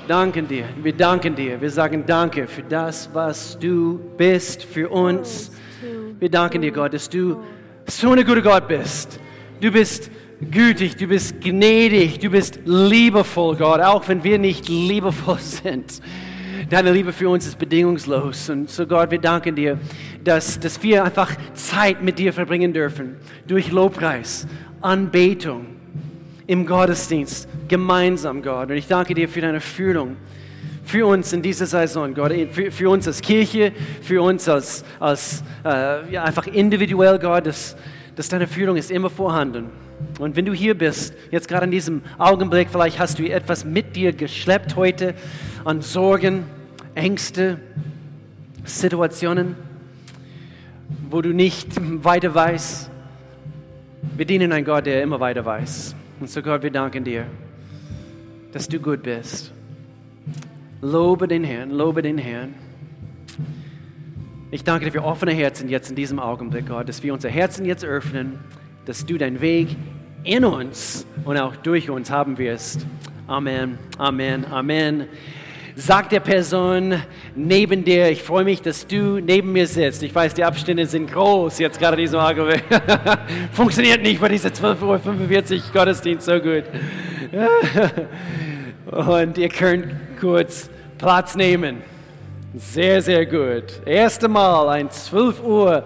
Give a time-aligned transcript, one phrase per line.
[0.00, 5.50] danken dir, wir danken dir, wir sagen Danke für das, was du bist für uns.
[6.18, 7.42] Wir danken dir, Gott, dass du
[7.86, 9.20] so ein guter Gott bist.
[9.60, 10.10] Du bist
[10.50, 16.00] gütig, du bist gnädig, du bist liebevoll, Gott, auch wenn wir nicht liebevoll sind.
[16.70, 18.48] Deine Liebe für uns ist bedingungslos.
[18.48, 19.78] Und so Gott, wir danken dir,
[20.22, 23.16] dass, dass wir einfach Zeit mit dir verbringen dürfen.
[23.46, 24.46] Durch Lobpreis,
[24.80, 25.66] Anbetung,
[26.46, 28.70] im Gottesdienst, gemeinsam, Gott.
[28.70, 30.16] Und ich danke dir für deine Führung
[30.84, 33.72] für uns in dieser Saison, Gott, für, für uns als Kirche,
[34.02, 37.76] für uns als, als äh, ja, einfach individuell, Gott, dass,
[38.16, 39.70] dass deine Führung ist immer vorhanden.
[40.18, 43.96] Und wenn du hier bist, jetzt gerade in diesem Augenblick, vielleicht hast du etwas mit
[43.96, 45.14] dir geschleppt heute
[45.64, 46.44] an Sorgen,
[46.94, 47.58] Ängste,
[48.64, 49.56] Situationen,
[51.10, 51.68] wo du nicht
[52.04, 52.90] weiter weißt.
[54.16, 55.94] Wir dienen einen Gott, der immer weiter weiß.
[56.24, 57.26] Und so Gott, wir danken dir,
[58.50, 59.52] dass du gut bist.
[60.80, 62.54] Lobe den Herrn, lobe den Herrn.
[64.50, 67.66] Ich danke dir für offene Herzen jetzt in diesem Augenblick, Gott, dass wir unser Herzen
[67.66, 68.38] jetzt öffnen,
[68.86, 69.76] dass du deinen Weg
[70.22, 72.86] in uns und auch durch uns haben wirst.
[73.26, 75.08] Amen, Amen, Amen.
[75.76, 77.02] Sag der Person
[77.34, 80.04] neben dir, ich freue mich, dass du neben mir sitzt.
[80.04, 82.62] Ich weiß, die Abstände sind groß, jetzt gerade diese Augenblick.
[83.52, 86.62] Funktioniert nicht bei dieser 12.45 Uhr Gottesdienst so gut.
[88.86, 89.86] und ihr könnt
[90.20, 91.82] kurz Platz nehmen.
[92.54, 93.64] Sehr, sehr gut.
[93.84, 95.82] Erste Mal ein 12 Uhr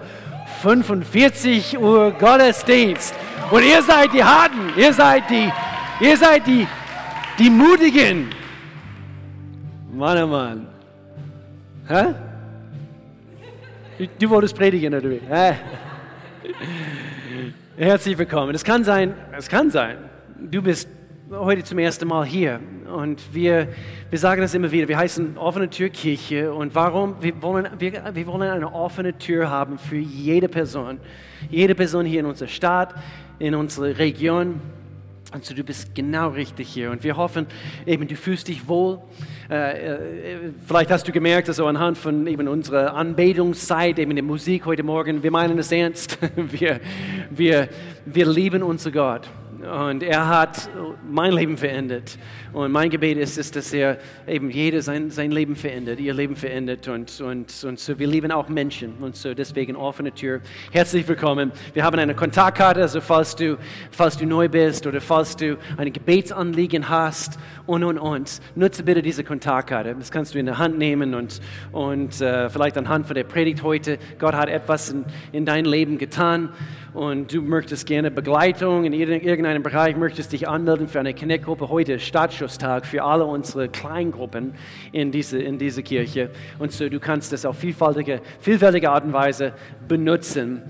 [0.60, 3.14] 45 Uhr Gottesdienst.
[3.50, 5.50] Und ihr seid die Harten, ihr seid die,
[5.98, 6.66] ihr seid die,
[7.38, 8.37] die Mutigen.
[9.98, 10.68] Mann, oh Mann.
[11.88, 12.14] Hä?
[14.20, 15.20] Du, wolltest predigen, oder wie?
[15.28, 15.54] Hä?
[17.76, 18.54] Herzlich willkommen.
[18.54, 19.96] Es kann sein, es kann sein,
[20.38, 20.88] du bist
[21.32, 22.60] heute zum ersten Mal hier
[22.94, 23.66] und wir,
[24.08, 27.16] wir sagen das immer wieder, wir heißen offene Tür Kirche und warum?
[27.20, 31.00] Wir wollen, wir, wir wollen eine offene Tür haben für jede Person,
[31.50, 32.94] jede Person hier in unserer Stadt,
[33.40, 34.60] in unserer Region.
[35.34, 36.90] Und so, du bist genau richtig hier.
[36.90, 37.46] Und wir hoffen,
[37.84, 38.98] eben, du fühlst dich wohl.
[39.50, 44.64] Äh, äh, vielleicht hast du gemerkt, also anhand von eben unserer Anbetungszeit, eben der Musik
[44.64, 46.18] heute Morgen, wir meinen es ernst.
[46.36, 46.80] Wir,
[47.30, 47.68] wir,
[48.06, 49.28] wir lieben unseren Gott.
[49.58, 50.70] Und er hat
[51.10, 52.16] mein Leben verändert.
[52.52, 53.98] Und mein Gebet ist, ist dass er
[54.28, 56.86] eben jeder sein, sein Leben verändert, ihr Leben verändert.
[56.86, 58.94] Und, und, und so, wir lieben auch Menschen.
[59.00, 60.42] Und so, deswegen offene Tür.
[60.70, 61.50] Herzlich willkommen.
[61.74, 63.58] Wir haben eine Kontaktkarte, also falls du,
[63.90, 67.36] falls du neu bist oder falls du ein Gebetsanliegen hast
[67.66, 68.40] und, und, und.
[68.54, 69.96] Nutze bitte diese Kontaktkarte.
[69.98, 71.40] Das kannst du in der Hand nehmen und,
[71.72, 73.98] und äh, vielleicht anhand von der Predigt heute.
[74.20, 76.50] Gott hat etwas in, in dein Leben getan
[76.98, 81.68] und du möchtest gerne Begleitung in irgendeinem Bereich, möchtest dich anmelden für eine Connect-Gruppe.
[81.68, 84.54] Heute ist Startschusstag für alle unsere Kleingruppen
[84.90, 86.30] in diese, in diese Kirche.
[86.58, 89.52] Und so, du kannst das auf vielfältige, vielfältige Art und Weise
[89.86, 90.62] benutzen.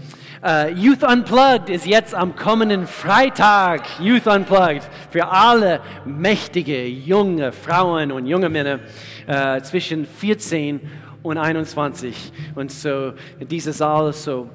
[0.42, 3.86] Uh, Youth Unplugged ist jetzt am kommenden Freitag.
[3.98, 8.80] Youth Unplugged für alle mächtige junge Frauen und junge Männer
[9.26, 10.80] uh, zwischen 14
[11.22, 12.32] und 21.
[12.54, 14.50] Und so, dieses Saal so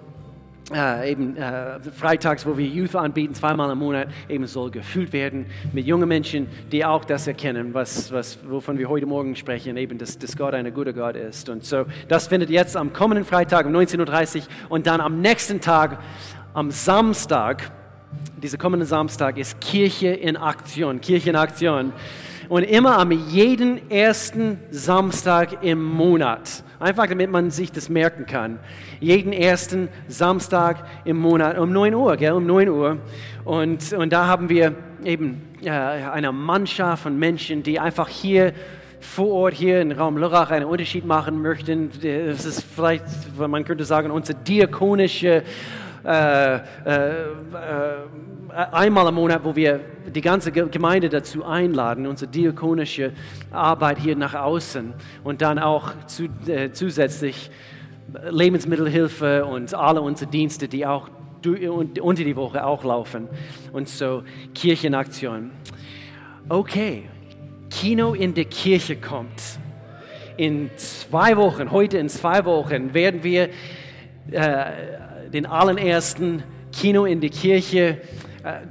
[0.73, 5.45] äh, eben äh, freitags, wo wir Youth anbieten, zweimal im Monat, eben soll gefüllt werden
[5.71, 9.97] mit jungen Menschen, die auch das erkennen, was, was, wovon wir heute Morgen sprechen, eben,
[9.97, 11.49] dass, dass Gott ein guter Gott ist.
[11.49, 15.61] Und so, das findet jetzt am kommenden Freitag um 19.30 Uhr und dann am nächsten
[15.61, 15.99] Tag,
[16.53, 17.71] am Samstag,
[18.41, 21.93] dieser kommende Samstag ist Kirche in Aktion, Kirche in Aktion.
[22.49, 28.59] Und immer am jeden ersten Samstag im Monat Einfach damit man sich das merken kann.
[28.99, 32.97] Jeden ersten Samstag im Monat um 9 Uhr, gell, um 9 Uhr.
[33.45, 38.51] Und, und da haben wir eben äh, eine Mannschaft von Menschen, die einfach hier
[38.99, 41.89] vor Ort hier im Raum Lörrach einen Unterschied machen möchten.
[42.01, 43.05] Das ist vielleicht,
[43.37, 45.43] man könnte sagen, unsere diakonische
[46.03, 47.33] äh, äh, äh,
[48.53, 49.79] einmal im Monat, wo wir
[50.13, 53.11] die ganze Gemeinde dazu einladen, unsere diakonische
[53.51, 57.49] Arbeit hier nach außen und dann auch zu, äh, zusätzlich
[58.29, 61.09] Lebensmittelhilfe und alle unsere Dienste, die auch
[61.45, 63.27] unter die Woche auch laufen.
[63.73, 64.23] Und so
[64.53, 65.51] Kirchenaktion.
[66.47, 67.03] Okay,
[67.69, 69.59] Kino in der Kirche kommt.
[70.37, 73.49] In zwei Wochen, heute in zwei Wochen, werden wir
[74.31, 74.65] äh,
[75.31, 77.97] den allerersten Kino in der Kirche äh,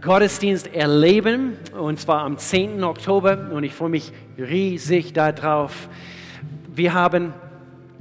[0.03, 2.85] Gottesdienst erleben, und zwar am 10.
[2.85, 3.51] Oktober.
[3.53, 5.89] Und ich freue mich riesig darauf.
[6.75, 7.33] Wir haben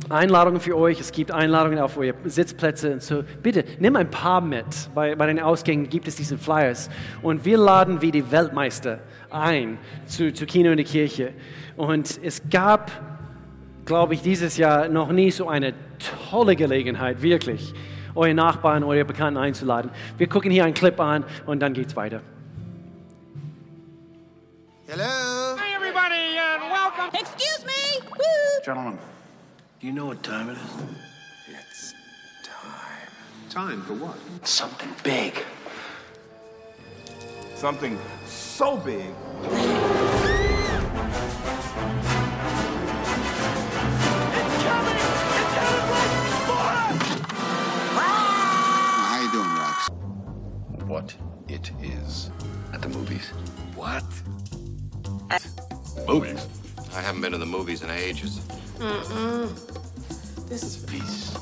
[0.10, 1.00] Einladungen für euch.
[1.00, 2.92] Es gibt Einladungen auf eure Sitzplätze.
[2.92, 4.66] Und so, bitte nimm ein paar mit.
[4.94, 6.90] Bei, bei den Ausgängen gibt es diese Flyers.
[7.22, 11.32] Und wir laden wie die Weltmeister ein zu, zu Kino in der Kirche.
[11.78, 12.92] Und es gab,
[13.86, 15.74] glaube ich, dieses Jahr noch nie so eine
[16.30, 17.74] tolle Gelegenheit, wirklich,
[18.16, 19.92] eure Nachbarn, eure Bekannten einzuladen.
[20.18, 22.22] Wir gucken hier einen Clip an und dann geht's weiter.
[24.88, 25.04] Hello?
[25.58, 27.10] Hi, everybody, and welcome.
[27.14, 28.02] Excuse me!
[28.10, 28.64] Woo!
[28.64, 28.98] Gentlemen,
[29.80, 31.56] do you know what time it is?
[31.56, 31.94] It's
[32.44, 33.10] time.
[33.50, 34.18] Time for what?
[34.46, 35.34] Something big.
[37.56, 39.14] Something so big.
[51.02, 51.16] What
[51.48, 52.30] it is
[52.74, 53.30] at the movies.
[53.76, 54.04] What?
[56.08, 56.48] Movies?
[56.96, 58.42] I haven't been to the movies in ages.
[60.48, 61.38] This is Peace.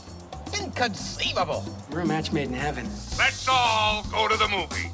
[0.62, 1.64] inconceivable.
[1.92, 2.86] We're a match made in heaven.
[3.18, 4.90] Let's all go to the movie.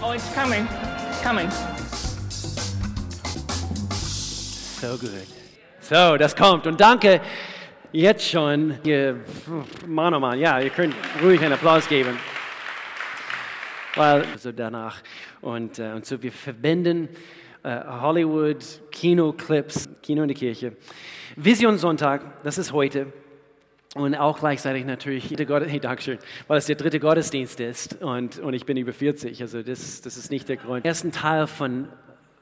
[0.00, 0.66] Oh, it's coming.
[1.08, 1.50] It's coming.
[4.80, 5.26] So good.
[5.80, 6.66] So, das kommt.
[6.66, 7.20] Und danke
[7.92, 8.78] jetzt schon.
[8.84, 9.16] Ihr,
[9.86, 12.18] Mann, oh Mann, ja, ihr könnt ruhig einen Applaus geben.
[13.98, 15.02] Weil, so danach.
[15.40, 17.08] Und, äh, und so, wir verbinden
[17.64, 20.76] äh, Hollywood, Kinoclips, Kino in der Kirche.
[21.34, 23.12] Vision Sonntag, das ist heute.
[23.96, 28.54] Und auch gleichzeitig natürlich, der hey, Dankeschön, weil es der dritte Gottesdienst ist und, und
[28.54, 30.84] ich bin über 40, also das, das ist nicht der Grund.
[30.84, 31.88] Den ersten Teil von,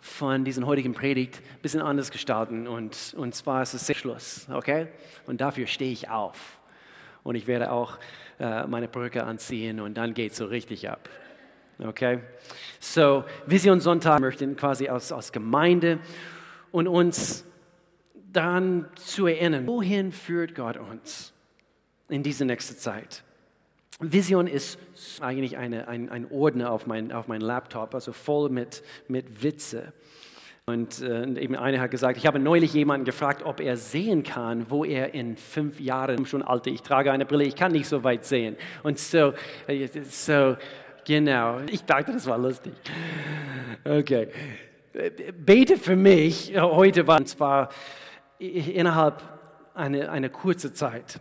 [0.03, 4.89] von diesen heutigen Predigt ein bisschen anders gestalten und, und zwar ist es Schluss, okay?
[5.27, 6.59] Und dafür stehe ich auf
[7.23, 7.97] und ich werde auch
[8.41, 11.09] äh, meine Brücke anziehen und dann geht es so richtig ab.
[11.79, 12.21] Okay?
[12.81, 15.99] So, Vision Sonntag möchten quasi aus, aus Gemeinde
[16.73, 17.45] und uns
[18.33, 21.33] daran zu erinnern, wohin führt Gott uns
[22.09, 23.23] in diese nächste Zeit.
[23.99, 24.79] Vision ist
[25.21, 29.93] eigentlich eine, ein, ein Ordner auf mein, auf mein Laptop, also voll mit, mit Witze.
[30.67, 34.69] Und äh, eben einer hat gesagt, ich habe neulich jemanden gefragt, ob er sehen kann,
[34.69, 38.03] wo er in fünf Jahren schon alte, ich trage eine Brille, ich kann nicht so
[38.03, 38.57] weit sehen.
[38.83, 39.33] Und so,
[39.69, 40.57] äh, so
[41.07, 42.75] genau, ich dachte, das war lustig.
[43.85, 44.29] Okay.
[45.39, 47.69] Bete für mich äh, heute war, und zwar
[48.39, 49.23] innerhalb
[49.75, 51.21] einer eine kurzen Zeit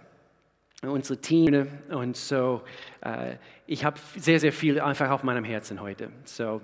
[0.81, 2.61] unsere Team und so.
[3.01, 3.35] Äh,
[3.65, 6.11] ich habe sehr, sehr viel einfach auf meinem Herzen heute.
[6.23, 6.61] So,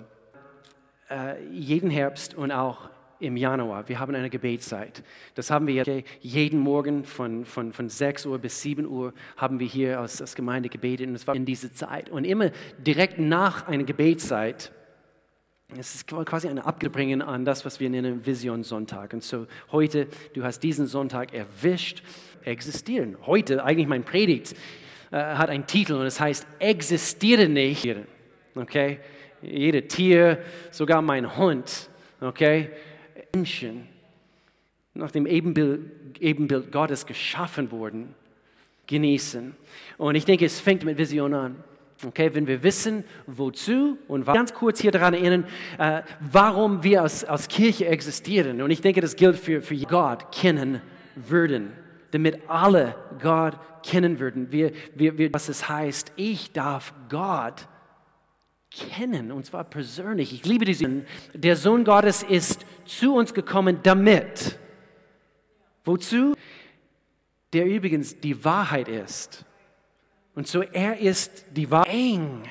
[1.10, 2.88] äh, jeden Herbst und auch
[3.22, 5.02] im Januar, wir haben eine Gebetszeit.
[5.34, 5.84] Das haben wir
[6.20, 10.34] jeden Morgen von, von, von 6 Uhr bis 7 Uhr haben wir hier als, als
[10.34, 12.10] Gemeinde gebetet und es war in dieser Zeit.
[12.10, 14.72] Und immer direkt nach einer Gebetszeit,
[15.78, 19.14] es ist quasi eine Abgebringen an das, was wir nennen Vision Sonntag.
[19.14, 22.02] Und so heute, du hast diesen Sonntag erwischt,
[22.44, 23.16] existieren.
[23.24, 24.54] Heute, eigentlich mein Predigt,
[25.12, 27.88] äh, hat einen Titel und es heißt, existiere nicht.
[28.56, 28.98] Okay?
[29.40, 30.42] Jedes Tier,
[30.72, 31.88] sogar mein Hund,
[32.20, 32.70] okay?
[33.34, 33.88] Menschen,
[34.92, 38.14] nach dem Ebenbild, Ebenbild Gottes geschaffen wurden,
[38.86, 39.54] genießen.
[39.96, 41.64] Und ich denke, es fängt mit Vision an.
[42.04, 45.46] Okay, wenn wir wissen, wozu und ganz kurz hier daran erinnern,
[45.78, 48.60] äh, warum wir als, als Kirche existieren.
[48.60, 50.82] Und ich denke, das gilt für, für Gott kennen
[51.14, 51.72] würden,
[52.10, 54.52] damit alle Gott kennen würden.
[54.52, 57.66] Wir, wir, wir, was es heißt, ich darf Gott
[58.72, 60.32] kennen, und zwar persönlich.
[60.32, 61.06] Ich liebe diesen.
[61.34, 64.58] Der Sohn Gottes ist zu uns gekommen, damit.
[65.84, 66.34] Wozu?
[67.52, 69.44] Der übrigens die Wahrheit ist.
[70.34, 71.92] Und so er ist die Wahrheit.
[71.92, 72.42] Eng.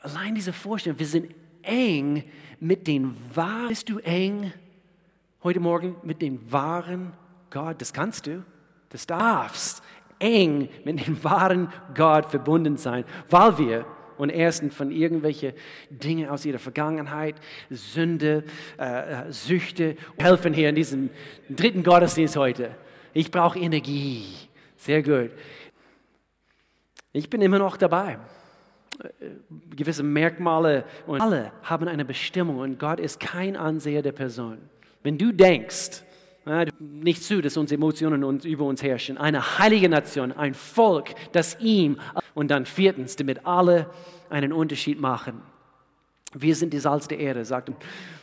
[0.00, 2.24] Allein diese Vorstellung, wir sind eng
[2.60, 3.68] mit den wahren.
[3.68, 4.52] Bist du eng
[5.42, 7.12] heute Morgen mit dem wahren
[7.50, 7.80] Gott?
[7.80, 8.44] Das kannst du.
[8.90, 9.82] Das darfst
[10.18, 13.86] eng mit dem wahren Gott verbunden sein, weil wir
[14.18, 15.52] und erstens von irgendwelchen
[15.90, 17.36] Dingen aus ihrer Vergangenheit,
[17.70, 18.44] Sünde,
[18.76, 21.10] äh, Süchte, helfen hier in diesem
[21.48, 22.72] dritten Gottesdienst heute.
[23.14, 24.24] Ich brauche Energie.
[24.76, 25.30] Sehr gut.
[27.12, 28.18] Ich bin immer noch dabei.
[29.74, 34.58] Gewisse Merkmale und alle haben eine Bestimmung und Gott ist kein Anseher der Person.
[35.02, 36.02] Wenn du denkst,
[36.78, 41.98] nicht zu, dass unsere Emotionen über uns herrschen, eine heilige Nation, ein Volk, das ihm
[42.38, 43.90] und dann viertens, damit alle
[44.30, 45.42] einen Unterschied machen.
[46.34, 47.72] Wir sind die Salz der Erde, sagt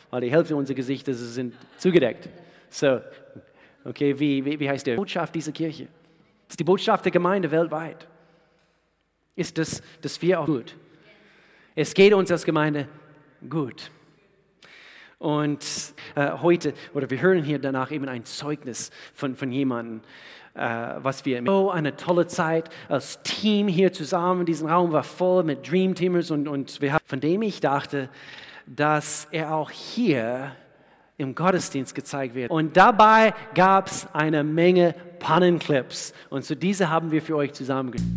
[0.08, 2.30] weil die Hälfte unserer Gesichter sind zugedeckt.
[2.70, 3.02] So,
[3.84, 5.88] okay, wie, wie, wie heißt der Botschaft dieser Kirche?
[6.48, 8.08] Ist die Botschaft der Gemeinde weltweit
[9.34, 10.74] ist das, dass wir auch gut.
[11.74, 12.88] Es geht uns als Gemeinde
[13.50, 13.90] gut.
[15.18, 15.62] Und
[16.14, 20.00] äh, heute, oder wir hören hier danach eben ein Zeugnis von, von jemandem,
[20.56, 25.70] was wir, so eine tolle Zeit als Team hier zusammen, diesen Raum war voll mit
[25.70, 28.08] Dream Teamers und, und wir haben, von dem ich dachte,
[28.66, 30.52] dass er auch hier
[31.18, 32.50] im Gottesdienst gezeigt wird.
[32.50, 36.12] Und dabei gab es eine Menge Pannenclips.
[36.30, 38.12] Und zu diese haben wir für euch zusammengestellt.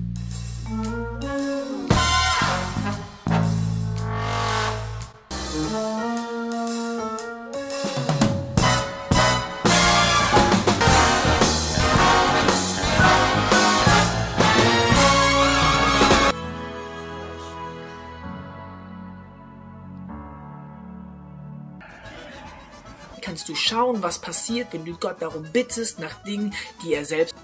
[23.69, 27.35] Schauen, was passiert, wenn du Gott darum bittest, nach Dingen, die er selbst.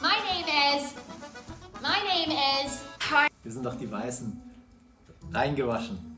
[0.00, 0.94] My name is.
[1.82, 2.80] My name is.
[3.42, 4.40] Wir sind doch die Weißen.
[5.32, 6.16] Reingewaschen.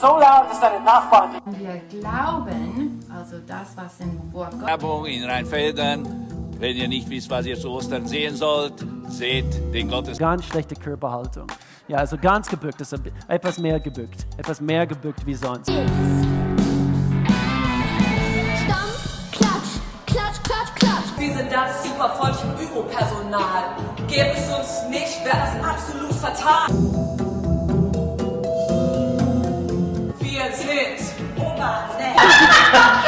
[0.00, 1.40] So laut ist deine Nachbarn.
[1.58, 4.66] Wir glauben, also das, was im Wort Gottes.
[4.66, 6.06] Werbung in Rheinfeldern.
[6.58, 10.16] Wenn ihr nicht wisst, was ihr zu Ostern sehen sollt, seht den Gottes.
[10.18, 11.46] Ganz schlechte Körperhaltung.
[11.88, 12.96] Ja, also ganz gebückt, also
[13.28, 15.70] etwas mehr gebückt, etwas mehr gebückt wie sonst.
[15.70, 15.86] Stampf,
[19.30, 21.16] klatsch, klatsch, klatsch, klatsch.
[21.16, 23.76] Wir sind das superfreundliche Büropersonal.
[24.08, 26.66] Gäbe es uns nicht, wäre das absolut fatal.
[30.18, 30.98] Wir sind
[31.38, 32.16] Obernet.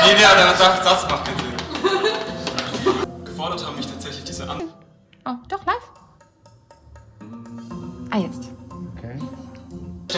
[0.05, 1.57] nee, nee, aber der Satz macht keinen Sinn.
[3.25, 4.63] Gefordert haben mich tatsächlich diese An...
[5.27, 5.91] Oh, doch, live.
[8.11, 8.48] Ah, jetzt.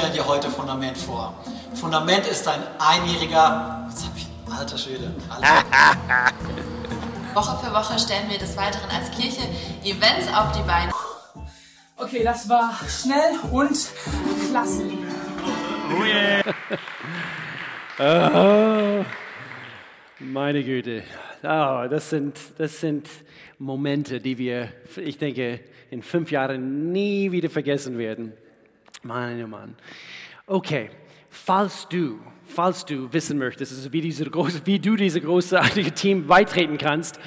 [0.01, 0.09] Okay.
[0.09, 1.35] Stell dir heute Fundament vor.
[1.75, 3.87] Fundament ist ein einjähriger.
[3.87, 4.27] Was hab ich?
[4.51, 5.13] Alter Schwede.
[5.29, 6.33] Alter.
[7.35, 9.43] Woche für Woche stellen wir des Weiteren als Kirche
[9.85, 10.91] Events auf die Beine.
[11.97, 13.77] Okay, das war schnell und
[14.49, 14.85] klasse.
[15.91, 16.43] Oh yeah.
[19.03, 19.05] oh,
[20.19, 21.03] meine Güte.
[21.43, 23.07] Oh, das, sind, das sind
[23.59, 28.33] Momente, die wir, ich denke, in fünf Jahren nie wieder vergessen werden.
[29.03, 29.75] Mann, oh Mann.
[30.47, 30.91] Okay,
[31.31, 36.27] falls du, falls du wissen möchtest, also wie, diese große, wie du dieses großartige Team
[36.27, 37.19] beitreten kannst,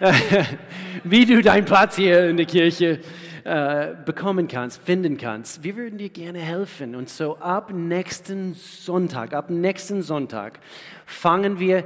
[1.04, 3.00] wie du deinen Platz hier in der Kirche
[3.44, 6.94] äh, bekommen kannst, finden kannst, wir würden dir gerne helfen.
[6.94, 10.60] Und so ab nächsten Sonntag, ab nächsten Sonntag
[11.04, 11.84] fangen wir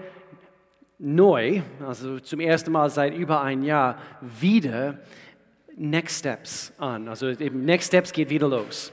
[0.99, 4.99] neu, also zum ersten Mal seit über ein Jahr, wieder
[5.77, 7.09] Next Steps an.
[7.09, 8.93] Also eben Next Steps geht wieder los.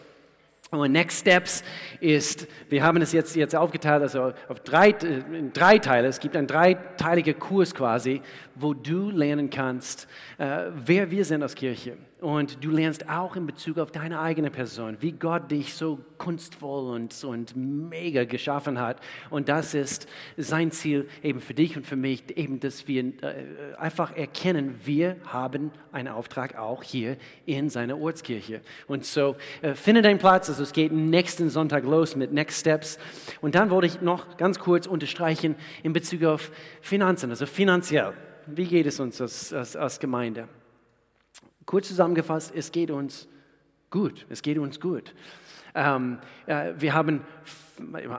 [0.71, 1.63] Und Next Steps
[1.99, 6.07] ist, wir haben es jetzt, jetzt aufgeteilt, also auf drei, in drei Teile.
[6.07, 8.21] Es gibt einen dreiteiliger Kurs quasi,
[8.53, 10.07] wo du lernen kannst,
[10.38, 11.97] äh, wer wir sind als Kirche.
[12.21, 16.93] Und du lernst auch in Bezug auf deine eigene Person, wie Gott dich so kunstvoll
[16.93, 18.99] und, und mega geschaffen hat.
[19.29, 23.75] Und das ist sein Ziel eben für dich und für mich, eben, dass wir äh,
[23.77, 28.59] einfach erkennen, wir haben einen Auftrag auch hier in seiner Ortskirche.
[28.88, 30.49] Und so äh, finde deinen Platz.
[30.49, 32.99] Also es geht nächsten Sonntag los mit Next Steps.
[33.39, 38.11] Und dann wollte ich noch ganz kurz unterstreichen in Bezug auf Finanzen, also finanziell.
[38.45, 40.49] Wie geht es uns als, als, als Gemeinde?
[41.69, 43.27] Kurz zusammengefasst, es geht uns
[43.91, 44.25] gut.
[44.27, 45.13] Es geht uns gut.
[45.75, 47.21] Ähm, äh, wir haben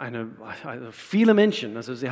[0.05, 0.31] eine,
[0.63, 2.09] also viele Menschen, also sie,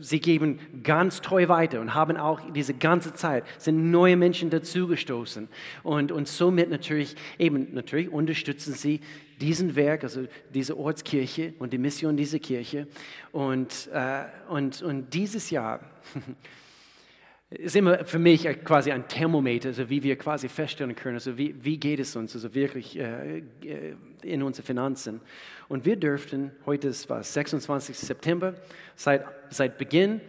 [0.00, 5.46] sie geben ganz treu weiter und haben auch diese ganze Zeit sind neue Menschen dazugestoßen
[5.82, 9.02] und, und somit natürlich eben natürlich unterstützen sie
[9.42, 12.88] diesen Werk, also diese Ortskirche und die Mission dieser Kirche
[13.30, 15.80] und, äh, und, und dieses Jahr
[17.50, 21.54] ist immer für mich quasi ein Thermometer, also wie wir quasi feststellen können, also wie,
[21.64, 23.42] wie geht es uns also wirklich äh,
[24.22, 25.20] in unsere Finanzen.
[25.68, 27.96] Und wir dürften, heute ist was, 26.
[27.96, 28.54] September,
[28.96, 30.20] seit, seit Beginn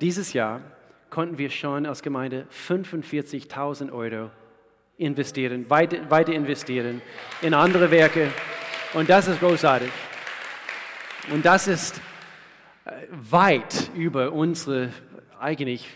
[0.00, 0.62] dieses Jahr
[1.10, 4.30] konnten wir schon als Gemeinde 45.000 Euro
[4.96, 7.02] investieren, weiter, weiter investieren
[7.40, 8.32] in andere Werke.
[8.94, 9.90] Und das ist großartig.
[11.32, 12.00] Und das ist
[12.84, 14.90] äh, weit über unsere
[15.42, 15.88] eigentlich,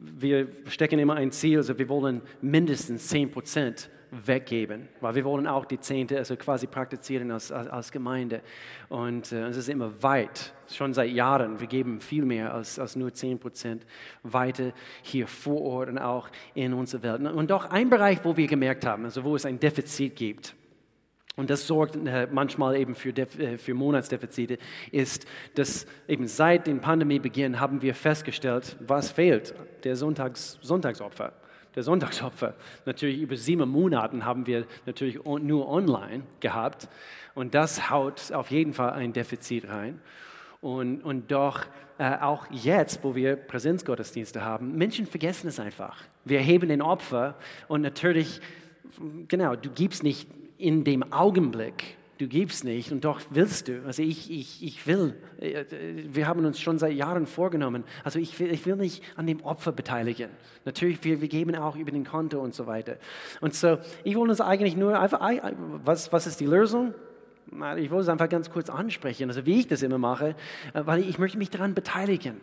[0.00, 5.46] wir stecken immer ein Ziel, also wir wollen mindestens 10 Prozent weggeben, weil wir wollen
[5.46, 8.40] auch die Zehnte also quasi praktizieren als, als, als Gemeinde.
[8.88, 11.60] Und äh, es ist immer weit, schon seit Jahren.
[11.60, 13.86] Wir geben viel mehr als, als nur 10 Prozent
[14.22, 17.32] weiter hier vor Ort und auch in unserer Welt.
[17.32, 20.54] Und doch ein Bereich, wo wir gemerkt haben, also wo es ein Defizit gibt,
[21.38, 24.58] und das sorgt äh, manchmal eben für, äh, für Monatsdefizite,
[24.90, 29.54] ist, dass eben seit dem Pandemiebeginn haben wir festgestellt, was fehlt,
[29.84, 31.32] der Sonntags, Sonntagsopfer
[31.76, 32.54] der Sonntagsopfer.
[32.86, 36.88] Natürlich über sieben Monate haben wir natürlich nur online gehabt
[37.36, 40.00] und das haut auf jeden Fall ein Defizit rein.
[40.60, 41.66] Und, und doch
[41.98, 46.02] äh, auch jetzt, wo wir Präsenzgottesdienste haben, Menschen vergessen es einfach.
[46.24, 47.36] Wir heben den Opfer
[47.68, 48.40] und natürlich,
[49.28, 53.84] genau, du gibst nicht in dem Augenblick, du gibst nicht und doch willst du.
[53.86, 55.64] Also ich, ich, ich will, äh,
[56.08, 59.40] wir haben uns schon seit Jahren vorgenommen, also ich will, ich will nicht an dem
[59.42, 60.30] Opfer beteiligen.
[60.64, 62.96] Natürlich, wir, wir geben auch über den Konto und so weiter.
[63.40, 65.20] Und so, ich wollte uns eigentlich nur einfach,
[65.84, 66.92] was, was ist die Lösung?
[67.76, 70.34] Ich wollte es einfach ganz kurz ansprechen, also wie ich das immer mache,
[70.74, 72.40] äh, weil ich möchte mich daran beteiligen.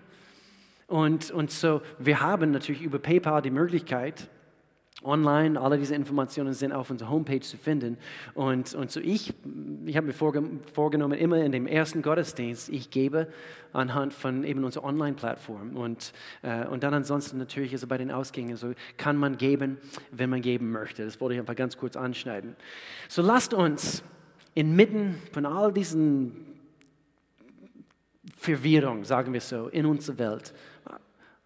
[0.88, 4.30] Und, und so, wir haben natürlich über PayPal die Möglichkeit,
[5.04, 7.98] online, alle diese Informationen sind auf unserer Homepage zu finden.
[8.34, 9.34] Und, und so ich,
[9.86, 13.28] ich habe mir vorgenommen, immer in dem ersten Gottesdienst, ich gebe
[13.74, 15.76] anhand von eben unserer Online-Plattform.
[15.76, 19.78] Und, äh, und dann ansonsten natürlich also bei den Ausgängen, so kann man geben,
[20.12, 21.04] wenn man geben möchte.
[21.04, 22.56] Das wollte ich einfach ganz kurz anschneiden.
[23.10, 24.02] So lasst uns
[24.54, 26.46] inmitten von all diesen
[28.38, 30.54] Verwirrung, sagen wir so, in unserer Welt,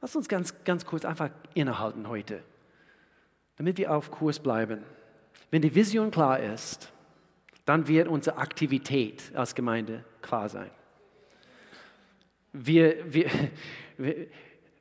[0.02, 2.44] lasst uns ganz, ganz kurz einfach innehalten heute,
[3.60, 4.84] damit wir auf Kurs bleiben.
[5.52, 6.94] Wenn die Vision klar ist,
[7.66, 10.70] dann wird unsere Aktivität als Gemeinde klar sein.
[12.54, 13.30] Wir, wir,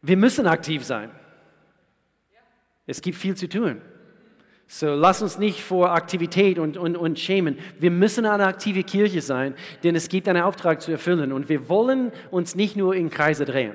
[0.01, 1.11] wir, müssen aktiv sein.
[2.87, 3.83] Es gibt viel zu tun.
[4.69, 7.59] So, lass uns nicht vor Aktivität und, und, und schämen.
[7.81, 11.69] Wir müssen eine aktive Kirche sein, denn es gibt einen Auftrag zu erfüllen und wir
[11.69, 13.75] wollen uns nicht nur in Kreise drehen.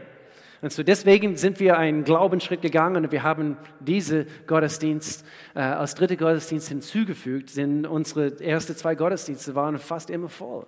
[0.64, 5.94] Und so deswegen sind wir einen Glaubensschritt gegangen und wir haben diese Gottesdienst äh, als
[5.94, 10.66] dritte Gottesdienst hinzugefügt, denn unsere ersten zwei Gottesdienste waren fast immer voll.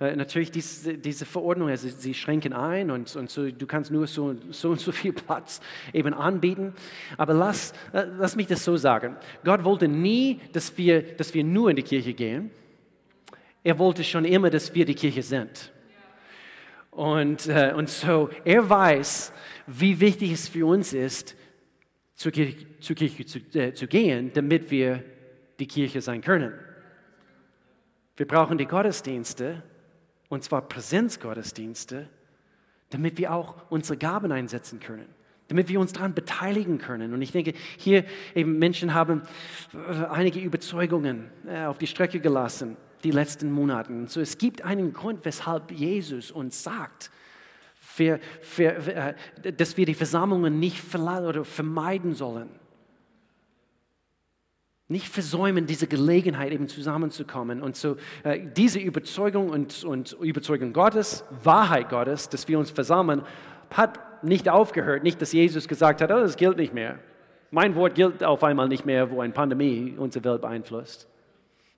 [0.00, 4.08] Äh, natürlich diese, diese Verordnung, also sie schränken ein und, und so, du kannst nur
[4.08, 5.60] so, so und so viel Platz
[5.92, 6.74] eben anbieten.
[7.16, 9.14] Aber lass, äh, lass mich das so sagen.
[9.44, 12.50] Gott wollte nie, dass wir, dass wir nur in die Kirche gehen.
[13.62, 15.70] Er wollte schon immer, dass wir die Kirche sind.
[16.90, 19.32] Und, äh, und so, er weiß,
[19.66, 21.36] wie wichtig es für uns ist,
[22.14, 25.02] zur Kirche, zur Kirche zu, äh, zu gehen, damit wir
[25.58, 26.52] die Kirche sein können.
[28.16, 29.62] Wir brauchen die Gottesdienste,
[30.28, 32.08] und zwar Präsenzgottesdienste,
[32.90, 35.06] damit wir auch unsere Gaben einsetzen können,
[35.48, 37.14] damit wir uns daran beteiligen können.
[37.14, 39.22] Und ich denke, hier eben Menschen haben
[39.72, 43.92] äh, einige Überzeugungen äh, auf die Strecke gelassen die letzten Monate.
[44.06, 47.10] So es gibt einen Grund, weshalb Jesus uns sagt,
[47.74, 49.14] für, für, äh,
[49.52, 52.48] dass wir die Versammlungen nicht vermeiden sollen
[54.90, 57.62] nicht versäumen, diese Gelegenheit eben zusammenzukommen.
[57.62, 63.22] Und so äh, diese Überzeugung und, und Überzeugung Gottes, Wahrheit Gottes, dass wir uns versammeln,
[63.70, 65.04] hat nicht aufgehört.
[65.04, 66.98] Nicht, dass Jesus gesagt hat, oh, das gilt nicht mehr.
[67.52, 71.06] Mein Wort gilt auf einmal nicht mehr, wo eine Pandemie unsere Welt beeinflusst.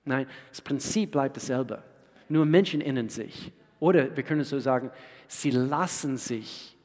[0.05, 1.83] Nein, das Prinzip bleibt dasselbe.
[2.29, 3.51] Nur Menschen innen sich.
[3.79, 4.91] Oder wir können so sagen,
[5.27, 6.77] sie lassen sich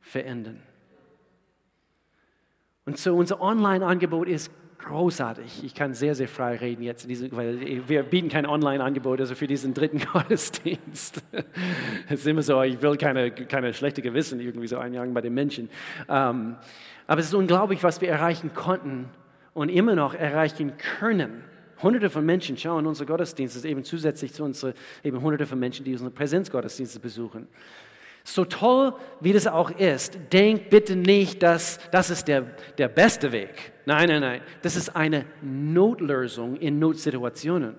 [0.00, 0.62] verändern.
[2.86, 5.64] Und so unser Online-Angebot ist großartig.
[5.64, 9.74] Ich kann sehr, sehr frei reden jetzt, weil wir bieten kein Online-Angebot, also für diesen
[9.74, 11.22] dritten Gottesdienst.
[12.08, 15.34] Es ist immer so, ich will keine, keine schlechte Gewissen irgendwie so einjagen bei den
[15.34, 15.68] Menschen.
[16.08, 16.56] Ähm,
[17.06, 19.08] aber es ist unglaublich, was wir erreichen konnten
[19.52, 21.44] und immer noch erreichen können.
[21.82, 25.92] Hunderte von Menschen schauen unsere Gottesdienste, eben zusätzlich zu unseren eben Hunderte von Menschen, die
[25.92, 27.48] unsere Präsenzgottesdienste besuchen.
[28.24, 32.42] So toll, wie das auch ist, denk bitte nicht, dass das ist der,
[32.76, 33.72] der beste Weg.
[33.86, 34.40] Nein, nein, nein.
[34.60, 37.74] Das ist eine Notlösung in Notsituationen.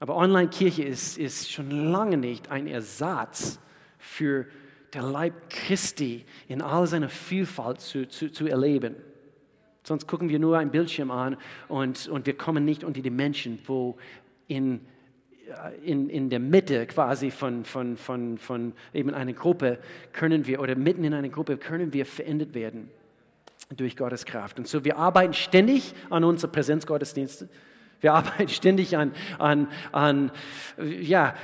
[0.00, 3.60] Aber Online-Kirche ist, ist schon lange nicht ein Ersatz
[3.98, 4.46] für
[4.94, 8.96] der Leib Christi in all seiner Vielfalt zu, zu, zu erleben.
[9.88, 13.58] Sonst gucken wir nur ein Bildschirm an und, und wir kommen nicht unter die Menschen,
[13.66, 13.96] wo
[14.46, 14.80] in
[15.82, 19.78] in, in der Mitte quasi von, von, von, von eben einer Gruppe
[20.12, 22.90] können wir, oder mitten in einer Gruppe können wir verändert werden
[23.74, 24.58] durch Gottes Kraft.
[24.58, 27.48] Und so, wir arbeiten ständig an unseren Präsenzgottesdiensten.
[28.02, 30.30] Wir arbeiten ständig an, an, an
[31.00, 31.34] ja,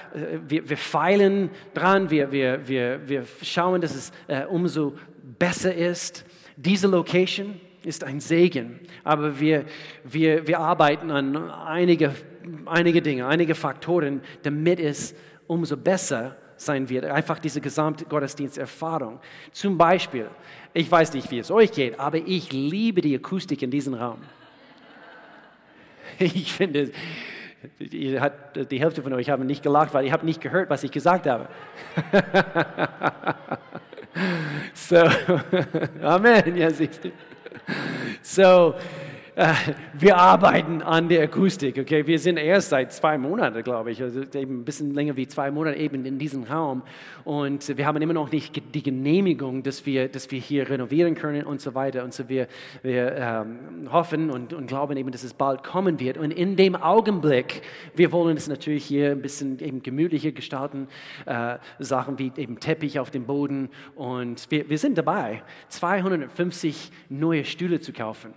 [0.46, 4.94] wir, wir feilen dran, wir, wir, wir, wir schauen, dass es äh, umso
[5.38, 6.26] besser ist.
[6.56, 9.64] Diese Location ist ein Segen, aber wir,
[10.04, 12.14] wir, wir arbeiten an einige
[12.66, 15.14] einige Dinge, einige Faktoren, damit es
[15.46, 17.04] umso besser sein wird.
[17.04, 19.20] Einfach diese gesamte Gottesdiensterfahrung.
[19.52, 20.28] Zum Beispiel,
[20.72, 24.18] ich weiß nicht, wie es euch geht, aber ich liebe die Akustik in diesem Raum.
[26.18, 26.92] Ich finde,
[27.80, 28.20] die
[28.78, 31.48] Hälfte von euch haben nicht gelacht, weil ihr habt nicht gehört, was ich gesagt habe.
[34.74, 34.96] so,
[36.02, 37.10] Amen, ja siehst du.
[38.22, 39.13] So, äh,
[39.98, 42.06] wir arbeiten an der Akustik, okay?
[42.06, 45.50] Wir sind erst seit zwei Monaten, glaube ich, also eben ein bisschen länger wie zwei
[45.50, 46.82] Monate eben in diesem Raum.
[47.24, 51.42] Und wir haben immer noch nicht die Genehmigung, dass wir, dass wir hier renovieren können
[51.44, 52.04] und so weiter.
[52.04, 52.46] Und so wir,
[52.82, 56.16] wir ähm, hoffen und, und glauben eben, dass es bald kommen wird.
[56.16, 57.62] Und in dem Augenblick,
[57.96, 60.86] wir wollen es natürlich hier ein bisschen eben gemütlicher gestalten,
[61.26, 63.68] äh, Sachen wie eben Teppich auf dem Boden.
[63.96, 68.32] Und wir, wir sind dabei, 250 neue Stühle zu kaufen.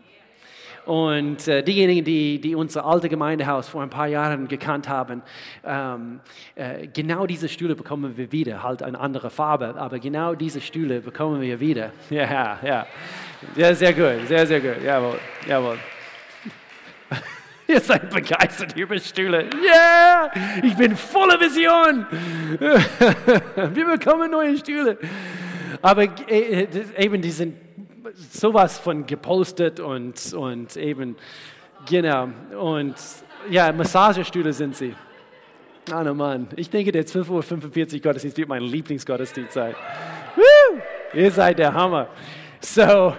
[0.87, 5.21] Und äh, diejenigen, die, die unser alte Gemeindehaus vor ein paar Jahren gekannt haben,
[5.65, 6.21] ähm,
[6.55, 11.01] äh, genau diese Stühle bekommen wir wieder, halt eine andere Farbe, aber genau diese Stühle
[11.01, 11.91] bekommen wir wieder.
[12.09, 12.87] Ja, ja.
[13.55, 14.81] Ja, sehr gut, sehr, sehr gut.
[14.83, 15.77] Jawohl, jawohl.
[17.67, 19.49] Ihr seid begeistert über Stühle.
[19.61, 20.31] Yeah!
[20.63, 22.05] Ich bin voller Vision.
[23.75, 24.97] Wir bekommen neue Stühle.
[25.81, 27.66] Aber äh, eben, die sind
[28.31, 31.15] sowas von gepostet und, und eben,
[31.85, 32.95] genau, und
[33.49, 34.95] ja, Massagestühle sind sie.
[35.91, 39.73] Ah, oh Mann, ich denke, der 12.45 Uhr Gottesdienst wird mein Lieblingsgottesdienst sein.
[40.35, 40.79] Woo!
[41.13, 42.09] Ihr seid der Hammer.
[42.59, 43.15] So,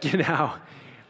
[0.00, 0.52] genau,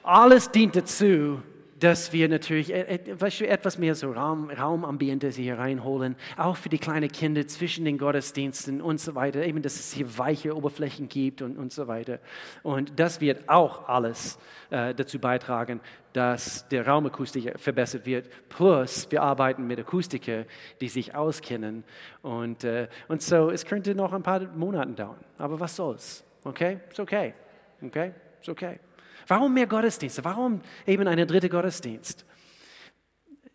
[0.02, 1.40] alles dient dazu,
[1.82, 7.44] dass wir natürlich etwas mehr so Raum, Raumambiente hier reinholen, auch für die kleinen Kinder
[7.48, 11.72] zwischen den Gottesdiensten und so weiter, eben, dass es hier weiche Oberflächen gibt und, und
[11.72, 12.20] so weiter.
[12.62, 14.38] Und das wird auch alles
[14.70, 15.80] äh, dazu beitragen,
[16.12, 18.28] dass der Raumakustik verbessert wird.
[18.48, 20.44] Plus, wir arbeiten mit Akustiker,
[20.80, 21.82] die sich auskennen.
[22.22, 25.24] Und, äh, und so, es könnte noch ein paar Monate dauern.
[25.36, 26.24] Aber was soll's?
[26.44, 26.78] Okay?
[26.90, 27.34] Ist okay.
[27.82, 28.12] Okay?
[28.40, 28.78] Ist okay.
[29.26, 30.24] Warum mehr Gottesdienste?
[30.24, 32.24] Warum eben eine dritte Gottesdienst?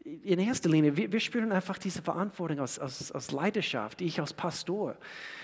[0.03, 4.33] In erster Linie, wir, wir spüren einfach diese Verantwortung aus, aus, aus Leidenschaft, ich als
[4.33, 4.95] Pastor,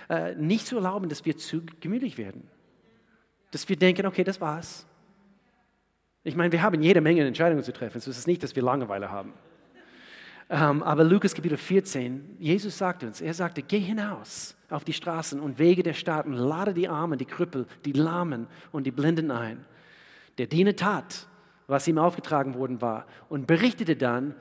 [0.10, 2.48] äh, nicht zu erlauben, dass wir zu gemütlich werden.
[3.52, 4.88] Dass wir denken, okay, das war's.
[6.24, 7.98] Ich meine, wir haben jede Menge Entscheidungen zu treffen.
[7.98, 9.34] Es ist nicht, dass wir Langeweile haben.
[10.50, 15.40] Ähm, aber Lukas Kapitel 14, Jesus sagte uns, er sagte, geh hinaus auf die Straßen
[15.40, 19.66] und Wege der Staaten, lade die Armen, die Krüppel, die Lahmen und die Blinden ein
[20.38, 21.28] der Diener tat,
[21.68, 24.36] was ihm aufgetragen worden war und berichtete dann,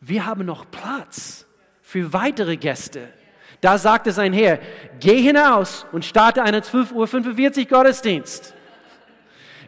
[0.00, 1.46] wir haben noch Platz
[1.82, 3.08] für weitere Gäste.
[3.60, 4.58] Da sagte sein Herr,
[5.00, 8.54] geh hinaus und starte einen 12.45 Uhr Gottesdienst.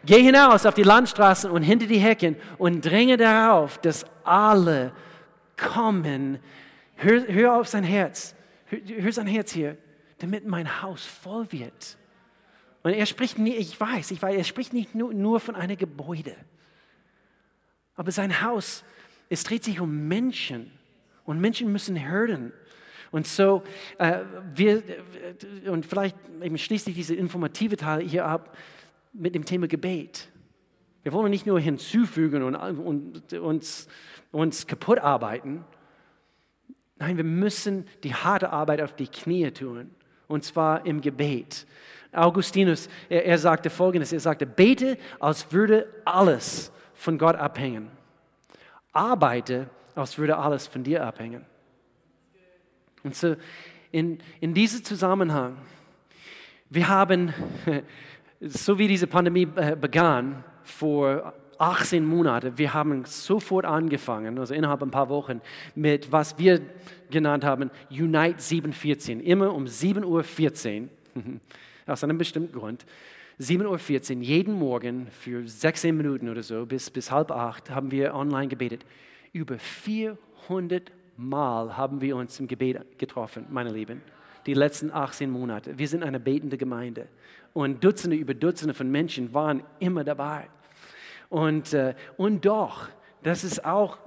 [0.05, 4.91] Geh hinaus auf die Landstraßen und hinter die Hecken und dränge darauf, dass alle
[5.57, 6.39] kommen.
[6.95, 8.35] Hör, hör auf sein Herz.
[8.67, 9.77] Hör, hör sein Herz hier,
[10.19, 11.97] damit mein Haus voll wird.
[12.87, 15.75] Und er spricht nicht, ich weiß, ich weiß, er spricht nicht nur, nur von einem
[15.75, 16.37] Gebäude.
[17.95, 18.85] Aber sein Haus,
[19.27, 20.71] es dreht sich um Menschen.
[21.25, 22.53] Und Menschen müssen hören.
[23.11, 23.61] Und so,
[23.97, 24.21] äh,
[24.55, 24.83] wir,
[25.65, 28.55] und vielleicht eben schließt sich diese informative Teil hier ab
[29.11, 30.29] mit dem Thema Gebet.
[31.03, 33.89] Wir wollen nicht nur hinzufügen und, und uns,
[34.31, 35.65] uns kaputt arbeiten.
[36.99, 39.91] Nein, wir müssen die harte Arbeit auf die Knie tun.
[40.29, 41.67] Und zwar im Gebet.
[42.11, 47.89] Augustinus, er, er sagte folgendes, er sagte, bete, als würde alles von Gott abhängen.
[48.93, 51.45] Arbeite, als würde alles von dir abhängen.
[53.03, 53.35] Und so
[53.91, 55.57] in, in diesem Zusammenhang,
[56.69, 57.33] wir haben,
[58.41, 64.83] so wie diese Pandemie äh, begann, vor 18 Monaten, wir haben sofort angefangen, also innerhalb
[64.83, 65.41] ein paar Wochen,
[65.75, 66.61] mit was wir
[67.09, 69.21] genannt haben, Unite 714.
[69.21, 70.23] Immer um 7.14 Uhr
[71.87, 72.85] aus einem bestimmten Grund.
[73.39, 78.15] 7.14 Uhr, jeden Morgen für 16 Minuten oder so, bis, bis halb acht, haben wir
[78.15, 78.85] online gebetet.
[79.31, 84.01] Über 400 Mal haben wir uns im Gebet getroffen, meine Lieben,
[84.45, 85.77] die letzten 18 Monate.
[85.77, 87.07] Wir sind eine betende Gemeinde.
[87.53, 90.47] Und Dutzende über Dutzende von Menschen waren immer dabei.
[91.29, 92.89] Und, äh, und doch
[93.23, 93.97] das ist auch,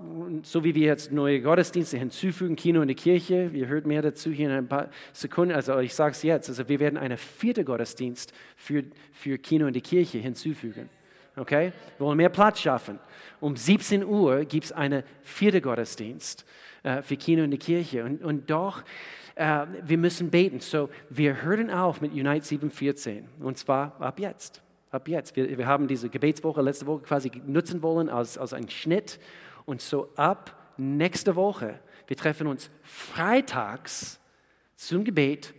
[0.43, 3.51] so wie wir jetzt neue Gottesdienste hinzufügen, Kino in die Kirche.
[3.53, 5.55] Ihr hört mehr dazu hier in ein paar Sekunden.
[5.55, 6.49] Also ich sage es jetzt.
[6.49, 10.89] Also wir werden einen vierten Gottesdienst für, für Kino in die Kirche hinzufügen.
[11.37, 11.73] Okay?
[11.99, 12.99] Wir wollen mehr Platz schaffen.
[13.41, 16.45] Um 17 Uhr gibt es einen vierten Gottesdienst
[16.83, 18.05] äh, für Kino in die Kirche.
[18.05, 18.83] Und, und doch,
[19.35, 20.61] äh, wir müssen beten.
[20.61, 23.29] So, wir hören auf mit Unite 714.
[23.41, 24.63] Und zwar ab jetzt.
[24.91, 25.37] Ab jetzt.
[25.37, 29.21] Wir, wir haben diese Gebetswoche letzte Woche quasi nutzen wollen als, als einen Schnitt.
[29.65, 34.21] Und so ab nächste Woche, wir treffen uns freitags
[34.75, 35.55] zum Gebet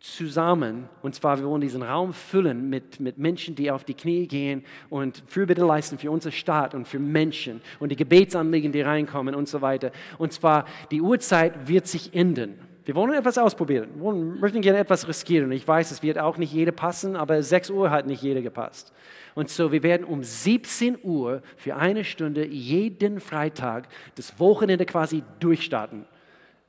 [0.00, 0.88] zusammen.
[1.02, 4.64] Und zwar, wir wollen diesen Raum füllen mit, mit Menschen, die auf die Knie gehen
[4.90, 9.48] und Fürbitte leisten für unsere Stadt und für Menschen und die Gebetsanliegen, die reinkommen und
[9.48, 9.92] so weiter.
[10.18, 12.58] Und zwar, die Uhrzeit wird sich ändern.
[12.84, 13.88] Wir wollen etwas ausprobieren.
[13.96, 15.50] Wir möchten gerne etwas riskieren.
[15.52, 18.92] Ich weiß, es wird auch nicht jeder passen, aber 6 Uhr hat nicht jeder gepasst.
[19.34, 25.22] Und so, wir werden um 17 Uhr für eine Stunde jeden Freitag das Wochenende quasi
[25.40, 26.04] durchstarten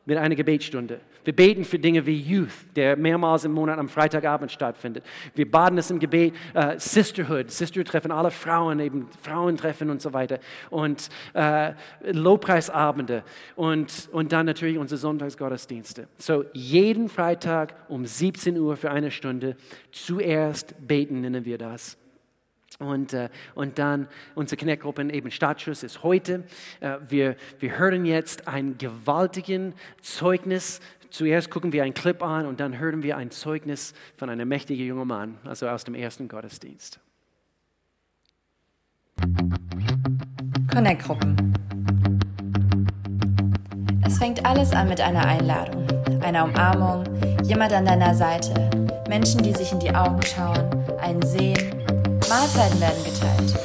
[0.06, 1.02] mit einer Gebetsstunde.
[1.24, 5.04] Wir beten für Dinge wie Youth, der mehrmals im Monat am Freitagabend stattfindet.
[5.34, 10.40] Wir baden es im Gebet, äh, Sisterhood, Sisterhood-Treffen, alle Frauen, eben Frauentreffen und so weiter.
[10.70, 13.24] Und äh, Lobpreisabende
[13.56, 16.08] und, und dann natürlich unsere Sonntagsgottesdienste.
[16.18, 19.58] So, jeden Freitag um 17 Uhr für eine Stunde.
[19.92, 21.98] Zuerst beten nennen wir das.
[22.80, 26.44] Und, äh, und dann unsere Kneckgruppen eben Startschuss ist heute.
[26.82, 30.82] Äh, wir, wir hören jetzt ein gewaltigen Zeugnis.
[31.10, 34.86] Zuerst gucken wir einen Clip an und dann hören wir ein Zeugnis von einem mächtigen
[34.86, 37.00] jungen Mann, also aus dem ersten Gottesdienst.
[40.74, 41.54] Connect-Gruppen.
[44.06, 45.88] Es fängt alles an mit einer Einladung,
[46.22, 47.06] einer Umarmung,
[47.46, 48.70] jemand an deiner Seite,
[49.08, 51.86] Menschen, die sich in die Augen schauen, einen sehen
[52.30, 53.60] Mahlzeiten werden geteilt.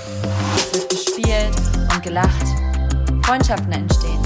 [0.55, 1.57] Es wird gespielt
[1.93, 2.47] und gelacht.
[3.23, 4.21] Freundschaften entstehen.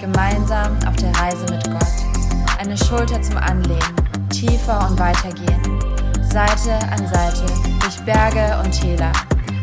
[0.00, 2.58] Gemeinsam auf der Reise mit Gott.
[2.58, 3.94] Eine Schulter zum Anlehnen.
[4.30, 5.62] Tiefer und weiter gehen.
[6.22, 7.44] Seite an Seite
[7.80, 9.12] durch Berge und Täler.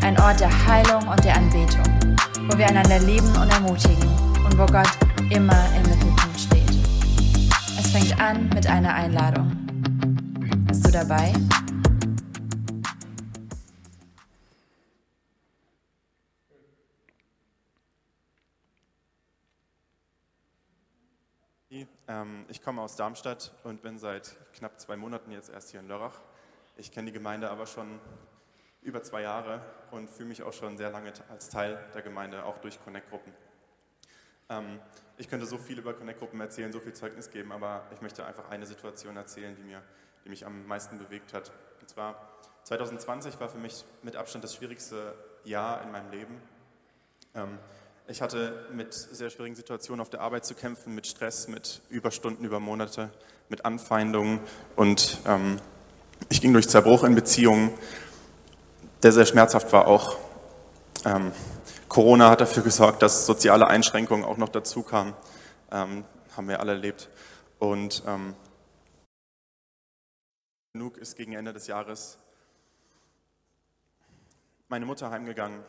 [0.01, 1.83] Ein Ort der Heilung und der Anbetung.
[2.49, 4.09] Wo wir einander lieben und ermutigen.
[4.45, 4.89] Und wo Gott
[5.29, 6.71] immer im Mittelpunkt steht.
[7.79, 9.51] Es fängt an mit einer Einladung.
[10.67, 11.33] Bist du dabei?
[22.47, 26.19] Ich komme aus Darmstadt und bin seit knapp zwei Monaten jetzt erst hier in Lörrach.
[26.75, 27.99] Ich kenne die Gemeinde aber schon
[28.81, 32.57] über zwei Jahre und fühle mich auch schon sehr lange als Teil der Gemeinde, auch
[32.57, 33.33] durch Connect-Gruppen.
[34.49, 34.79] Ähm,
[35.17, 38.49] ich könnte so viel über Connect-Gruppen erzählen, so viel Zeugnis geben, aber ich möchte einfach
[38.49, 39.83] eine Situation erzählen, die, mir,
[40.25, 41.51] die mich am meisten bewegt hat.
[41.79, 46.41] Und zwar 2020 war für mich mit Abstand das schwierigste Jahr in meinem Leben.
[48.11, 52.43] Ich hatte mit sehr schwierigen Situationen auf der Arbeit zu kämpfen, mit Stress, mit Überstunden
[52.43, 53.09] über Monate,
[53.47, 54.41] mit Anfeindungen
[54.75, 55.61] und ähm,
[56.27, 57.71] ich ging durch Zerbruch in Beziehungen,
[59.01, 60.17] der sehr schmerzhaft war auch.
[61.05, 61.31] Ähm,
[61.87, 65.13] Corona hat dafür gesorgt, dass soziale Einschränkungen auch noch dazu kamen,
[65.71, 66.03] ähm,
[66.35, 67.07] haben wir alle erlebt.
[67.59, 68.35] Und ähm,
[70.73, 72.17] genug ist gegen Ende des Jahres
[74.67, 75.63] meine Mutter heimgegangen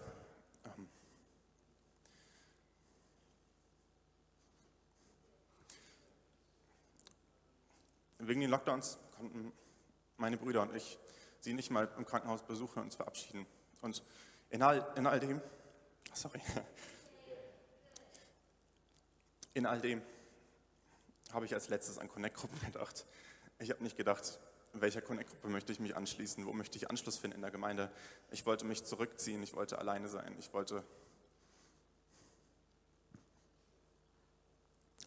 [8.25, 9.53] Wegen den Lockdowns konnten
[10.17, 10.99] meine Brüder und ich
[11.41, 13.47] sie nicht mal im Krankenhaus besuchen und uns verabschieden.
[13.81, 14.03] Und
[14.51, 15.43] in all, in all dem,
[16.13, 16.41] sorry,
[19.55, 20.01] in all dem
[21.33, 23.07] habe ich als letztes an Connect-Gruppen gedacht.
[23.59, 24.39] Ich habe nicht gedacht,
[24.73, 27.91] welcher Connect-Gruppe möchte ich mich anschließen, wo möchte ich Anschluss finden in der Gemeinde.
[28.31, 30.85] Ich wollte mich zurückziehen, ich wollte alleine sein, ich wollte.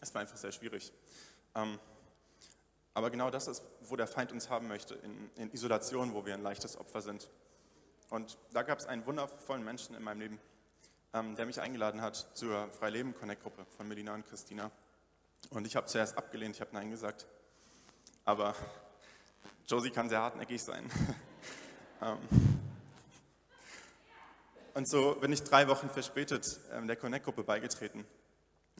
[0.02, 0.92] Es war einfach sehr schwierig.
[1.54, 1.80] Ähm,
[2.96, 6.32] aber genau das ist, wo der Feind uns haben möchte, in, in Isolation, wo wir
[6.32, 7.28] ein leichtes Opfer sind.
[8.08, 10.40] Und da gab es einen wundervollen Menschen in meinem Leben,
[11.12, 14.70] ähm, der mich eingeladen hat zur Freileben Connect Gruppe von Melina und Christina.
[15.50, 17.26] Und ich habe zuerst abgelehnt, ich habe Nein gesagt.
[18.24, 18.54] Aber
[19.68, 20.90] Josie kann sehr hartnäckig sein.
[22.00, 22.16] ähm,
[24.72, 28.06] und so bin ich drei Wochen verspätet ähm, der Connect Gruppe beigetreten.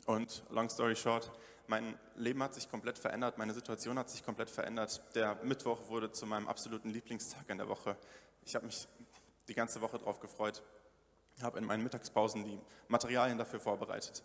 [0.07, 1.31] Und long story short,
[1.69, 5.03] mein Leben hat sich komplett verändert, meine Situation hat sich komplett verändert.
[5.15, 7.97] Der Mittwoch wurde zu meinem absoluten Lieblingstag in der Woche.
[8.45, 8.87] Ich habe mich
[9.49, 10.63] die ganze Woche darauf gefreut,
[11.43, 14.23] habe in meinen Mittagspausen die Materialien dafür vorbereitet.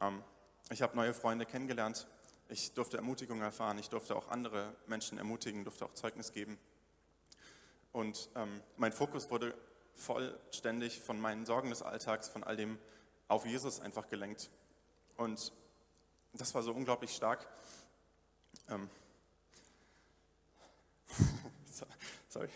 [0.00, 0.22] Ähm,
[0.70, 2.06] ich habe neue Freunde kennengelernt,
[2.48, 6.58] ich durfte Ermutigung erfahren, ich durfte auch andere Menschen ermutigen, durfte auch Zeugnis geben.
[7.92, 9.54] Und ähm, mein Fokus wurde
[9.94, 12.78] vollständig von meinen Sorgen des Alltags, von all dem
[13.28, 14.50] auf Jesus einfach gelenkt.
[15.16, 15.52] Und
[16.32, 17.46] das war so unglaublich stark.
[18.68, 18.88] Ähm.
[22.28, 22.48] Sorry.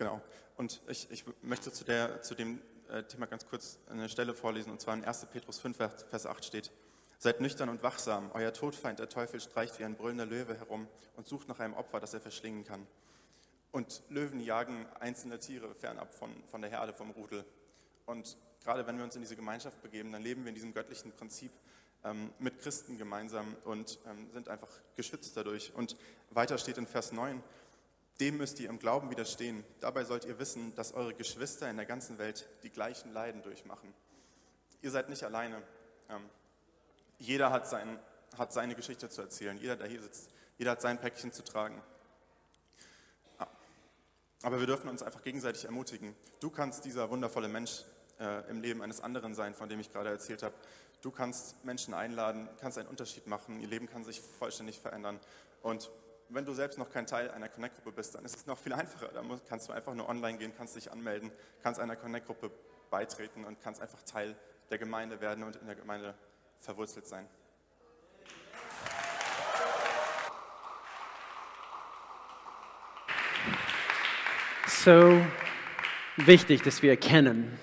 [0.00, 0.22] Genau.
[0.56, 4.72] Und ich, ich möchte zu, der, zu dem äh, Thema ganz kurz eine Stelle vorlesen,
[4.72, 5.26] und zwar in 1.
[5.26, 6.70] Petrus 5, Vers 8 steht,
[7.18, 11.26] Seid nüchtern und wachsam, euer Todfeind, der Teufel, streicht wie ein brüllender Löwe herum und
[11.26, 12.86] sucht nach einem Opfer, das er verschlingen kann.
[13.72, 17.44] Und Löwen jagen einzelne Tiere fernab von, von der Herde, vom Rudel.
[18.10, 21.12] Und gerade wenn wir uns in diese Gemeinschaft begeben, dann leben wir in diesem göttlichen
[21.12, 21.52] Prinzip
[22.04, 25.72] ähm, mit Christen gemeinsam und ähm, sind einfach geschützt dadurch.
[25.74, 25.96] Und
[26.30, 27.40] weiter steht in Vers 9,
[28.18, 29.64] dem müsst ihr im Glauben widerstehen.
[29.80, 33.94] Dabei sollt ihr wissen, dass eure Geschwister in der ganzen Welt die gleichen Leiden durchmachen.
[34.82, 35.62] ihr seid nicht alleine.
[36.08, 36.28] Ähm,
[37.18, 37.98] jeder hat, sein,
[38.36, 39.56] hat seine Geschichte zu erzählen.
[39.58, 41.80] Jeder, der hier sitzt, jeder hat sein Päckchen zu tragen.
[43.38, 43.46] Ah.
[44.42, 46.16] Aber wir dürfen uns einfach gegenseitig ermutigen.
[46.40, 47.84] Du kannst dieser wundervolle Mensch
[48.20, 50.54] äh, im Leben eines anderen sein, von dem ich gerade erzählt habe.
[51.02, 55.18] Du kannst Menschen einladen, kannst einen Unterschied machen, ihr Leben kann sich vollständig verändern.
[55.62, 55.90] Und
[56.28, 59.08] wenn du selbst noch kein Teil einer Connect-Gruppe bist, dann ist es noch viel einfacher.
[59.08, 62.50] Da kannst du einfach nur online gehen, kannst dich anmelden, kannst einer Connect-Gruppe
[62.90, 64.36] beitreten und kannst einfach Teil
[64.70, 66.14] der Gemeinde werden und in der Gemeinde
[66.58, 67.26] verwurzelt sein.
[74.66, 75.20] So
[76.16, 77.58] wichtig, dass wir erkennen.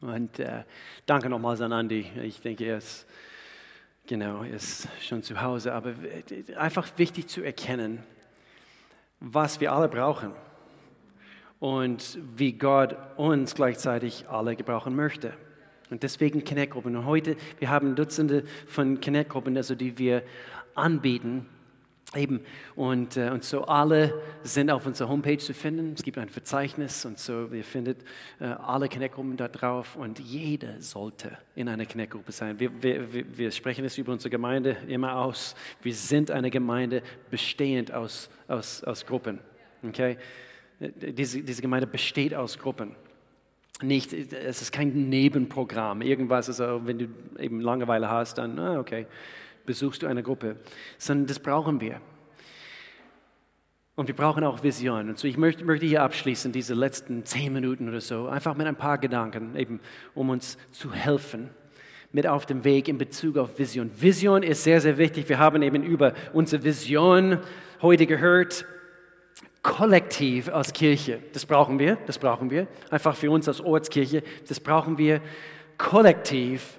[0.00, 0.62] Und äh,
[1.06, 2.06] danke nochmals an Andy.
[2.22, 3.06] Ich denke, er ist,
[4.06, 5.74] genau, er ist schon zu Hause.
[5.74, 5.94] Aber
[6.56, 8.04] einfach wichtig zu erkennen,
[9.20, 10.32] was wir alle brauchen
[11.58, 15.32] und wie Gott uns gleichzeitig alle gebrauchen möchte.
[15.90, 16.94] Und deswegen Connect-Gruppen.
[16.94, 20.22] Und heute, wir haben Dutzende von Connect-Gruppen, also die wir
[20.74, 21.46] anbieten.
[22.16, 22.40] Eben,
[22.74, 25.92] und, äh, und so alle sind auf unserer Homepage zu finden.
[25.94, 28.02] Es gibt ein Verzeichnis und so, ihr findet
[28.40, 32.58] äh, alle Connect-Gruppen da drauf und jeder sollte in einer Connect-Gruppe sein.
[32.58, 35.54] Wir, wir, wir sprechen es über unsere Gemeinde immer aus.
[35.82, 39.40] Wir sind eine Gemeinde bestehend aus, aus, aus Gruppen.
[39.86, 40.16] Okay?
[40.80, 42.94] Diese, diese Gemeinde besteht aus Gruppen
[43.82, 47.06] nicht, es ist kein Nebenprogramm, irgendwas, also wenn du
[47.38, 49.06] eben Langeweile hast, dann, ah, okay,
[49.68, 50.56] besuchst du eine Gruppe,
[50.96, 52.00] sondern das brauchen wir.
[53.94, 55.10] Und wir brauchen auch Vision.
[55.10, 58.66] Und so ich möchte, möchte hier abschließen, diese letzten zehn Minuten oder so, einfach mit
[58.66, 59.80] ein paar Gedanken, eben
[60.14, 61.50] um uns zu helfen,
[62.12, 63.90] mit auf dem Weg in Bezug auf Vision.
[63.94, 65.28] Vision ist sehr, sehr wichtig.
[65.28, 67.38] Wir haben eben über unsere Vision
[67.82, 68.64] heute gehört
[69.62, 71.18] kollektiv als Kirche.
[71.34, 72.68] Das brauchen wir, das brauchen wir.
[72.90, 75.20] Einfach für uns als Ortskirche, das brauchen wir
[75.76, 76.78] kollektiv.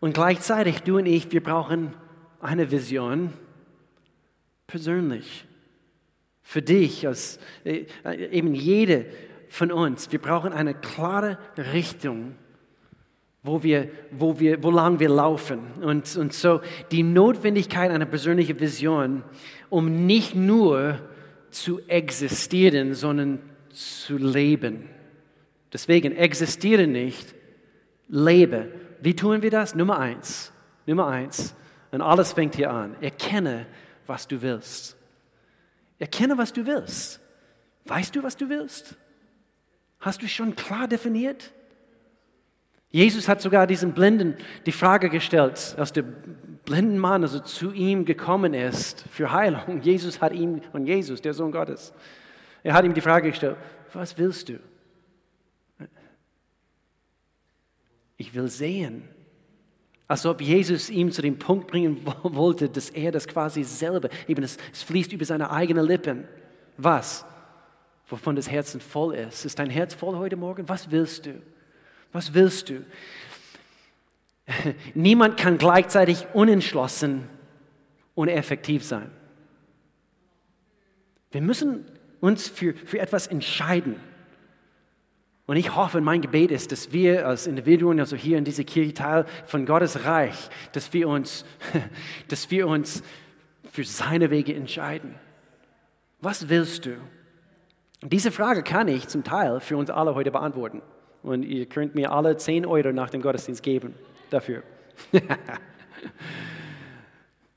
[0.00, 1.94] Und gleichzeitig, du und ich, wir brauchen
[2.40, 3.32] eine Vision
[4.66, 5.46] persönlich.
[6.42, 7.84] Für dich, als äh,
[8.30, 9.06] eben jede
[9.48, 10.10] von uns.
[10.10, 11.38] Wir brauchen eine klare
[11.72, 12.34] Richtung,
[13.42, 15.60] wo wir, wo wir, wo lang wir laufen.
[15.82, 19.22] Und, und so die Notwendigkeit einer persönlichen Vision,
[19.68, 20.98] um nicht nur
[21.50, 24.88] zu existieren, sondern zu leben.
[25.72, 27.34] Deswegen existiere nicht,
[28.08, 28.68] lebe.
[29.00, 29.74] Wie tun wir das?
[29.74, 30.52] Nummer eins.
[30.86, 31.54] Nummer eins.
[31.90, 32.96] Und alles fängt hier an.
[33.00, 33.66] Erkenne,
[34.06, 34.96] was du willst.
[35.98, 37.20] Erkenne, was du willst.
[37.84, 38.96] Weißt du, was du willst?
[40.00, 41.52] Hast du schon klar definiert?
[42.90, 48.04] Jesus hat sogar diesen Blinden die Frage gestellt, als der blinden Mann also zu ihm
[48.04, 49.80] gekommen ist für Heilung.
[49.82, 51.92] Jesus hat ihm, und Jesus, der Sohn Gottes,
[52.62, 53.56] er hat ihm die Frage gestellt,
[53.92, 54.58] was willst du?
[58.16, 59.08] Ich will sehen.
[60.10, 64.42] Als ob Jesus ihm zu dem Punkt bringen wollte, dass er das quasi selber, eben
[64.42, 66.26] es, es fließt über seine eigenen Lippen.
[66.76, 67.24] Was?
[68.08, 69.44] Wovon das Herz voll ist.
[69.44, 70.68] Ist dein Herz voll heute Morgen?
[70.68, 71.40] Was willst du?
[72.10, 72.84] Was willst du?
[74.94, 77.28] Niemand kann gleichzeitig unentschlossen
[78.16, 79.12] und effektiv sein.
[81.30, 81.86] Wir müssen
[82.18, 83.94] uns für, für etwas entscheiden.
[85.50, 88.94] Und ich hoffe, mein Gebet ist, dass wir als Individuen, also hier in dieser Kirche
[88.94, 91.44] Teil von Gottes Reich, dass wir uns,
[92.28, 93.02] dass wir uns
[93.72, 95.16] für seine Wege entscheiden.
[96.20, 96.98] Was willst du?
[98.00, 100.82] Diese Frage kann ich zum Teil für uns alle heute beantworten.
[101.24, 103.96] Und ihr könnt mir alle 10 Euro nach dem Gottesdienst geben
[104.30, 104.62] dafür.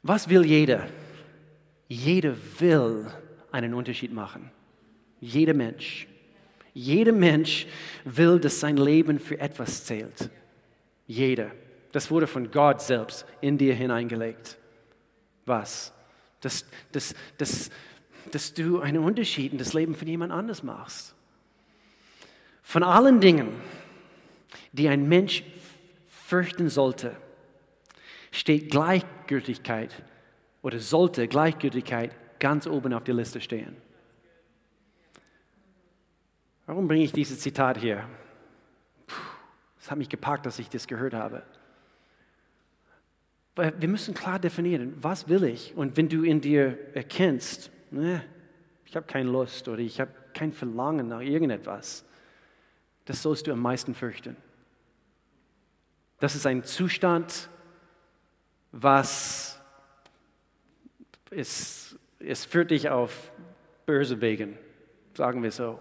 [0.01, 0.87] Was will jeder?
[1.87, 3.05] Jeder will
[3.51, 4.49] einen Unterschied machen.
[5.19, 6.07] Jeder Mensch.
[6.73, 7.67] Jeder Mensch
[8.03, 10.29] will, dass sein Leben für etwas zählt.
[11.05, 11.51] Jeder.
[11.91, 14.57] Das wurde von Gott selbst in dir hineingelegt.
[15.45, 15.93] Was?
[16.41, 17.69] Dass, dass, dass,
[18.31, 21.13] dass du einen Unterschied in das Leben von jemand anders machst.
[22.63, 23.49] Von allen Dingen,
[24.71, 25.43] die ein Mensch
[26.07, 27.15] fürchten sollte,
[28.31, 29.93] steht Gleichgültigkeit
[30.63, 33.77] oder sollte Gleichgültigkeit ganz oben auf der Liste stehen.
[36.65, 38.07] Warum bringe ich dieses Zitat hier?
[39.79, 41.43] Es hat mich gepackt, dass ich das gehört habe.
[43.55, 45.75] Weil wir müssen klar definieren, was will ich?
[45.75, 48.23] Und wenn du in dir erkennst, ne,
[48.85, 52.05] ich habe keine Lust oder ich habe kein Verlangen nach irgendetwas,
[53.05, 54.37] das sollst du am meisten fürchten.
[56.19, 57.49] Das ist ein Zustand,
[58.71, 59.59] was
[61.29, 63.31] es, es führt dich auf
[63.85, 64.57] böse Wegen,
[65.13, 65.77] sagen wir so.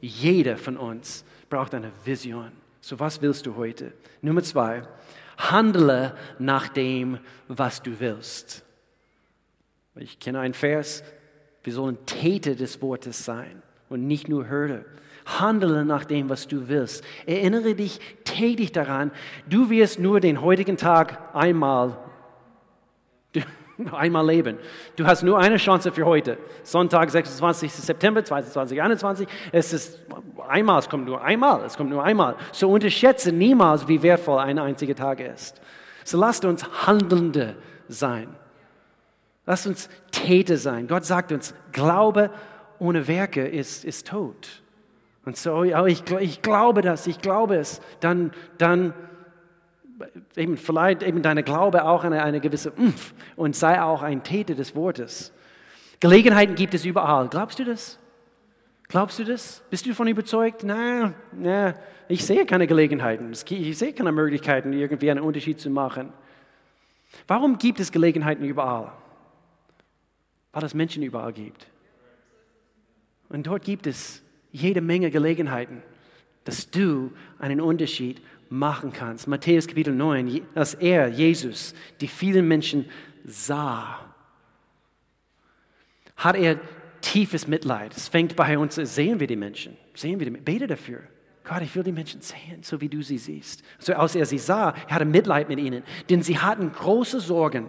[0.00, 2.52] Jeder von uns braucht eine Vision.
[2.80, 3.92] So was willst du heute?
[4.22, 4.82] Nummer zwei,
[5.36, 7.18] handle nach dem,
[7.48, 8.64] was du willst.
[9.96, 11.02] Ich kenne einen Vers,
[11.64, 14.84] wir sollen Täter des Wortes sein und nicht nur Hörer.
[15.26, 17.04] Handle nach dem, was du willst.
[17.26, 19.10] Erinnere dich tätig daran,
[19.48, 21.98] du wirst nur den heutigen Tag einmal,
[23.92, 24.58] einmal leben.
[24.96, 26.38] Du hast nur eine Chance für heute.
[26.62, 27.72] Sonntag, 26.
[27.72, 29.28] September 2021.
[29.52, 30.00] Es ist
[30.48, 32.36] einmal, es kommt nur einmal, es kommt nur einmal.
[32.52, 35.60] So unterschätze niemals, wie wertvoll ein einziger Tag ist.
[36.04, 37.56] So lasst uns Handelnde
[37.88, 38.28] sein.
[39.46, 40.88] Lasst uns Täter sein.
[40.88, 42.30] Gott sagt uns, Glaube
[42.78, 44.62] ohne Werke ist, ist tot.
[45.24, 47.80] Und so, oh, ich, ich glaube das, ich glaube es.
[48.00, 48.94] Dann, dann
[50.36, 54.54] eben vielleicht eben deine Glaube auch eine, eine gewisse Umf und sei auch ein Täter
[54.54, 55.32] des Wortes.
[56.00, 57.28] Gelegenheiten gibt es überall.
[57.28, 57.98] Glaubst du das?
[58.88, 59.62] Glaubst du das?
[59.70, 60.62] Bist du davon überzeugt?
[60.64, 61.74] Na, na,
[62.08, 63.32] ich sehe keine Gelegenheiten.
[63.32, 66.12] Ich sehe keine Möglichkeiten, irgendwie einen Unterschied zu machen.
[67.26, 68.92] Warum gibt es Gelegenheiten überall?
[70.52, 71.66] Weil es Menschen überall gibt.
[73.28, 74.22] Und dort gibt es
[74.52, 75.82] jede Menge Gelegenheiten,
[76.44, 79.26] dass du einen Unterschied machen kannst.
[79.26, 82.86] Matthäus Kapitel 9, als er, Jesus, die vielen Menschen
[83.24, 84.00] sah,
[86.16, 86.60] hat er
[87.00, 87.96] tiefes Mitleid.
[87.96, 91.00] Es fängt bei uns, sehen wir die Menschen, sehen wir die Menschen, bete dafür.
[91.44, 93.62] Gott, ich will die Menschen sehen, so wie du sie siehst.
[93.78, 97.68] So als er sie sah, er hatte Mitleid mit ihnen, denn sie hatten große Sorgen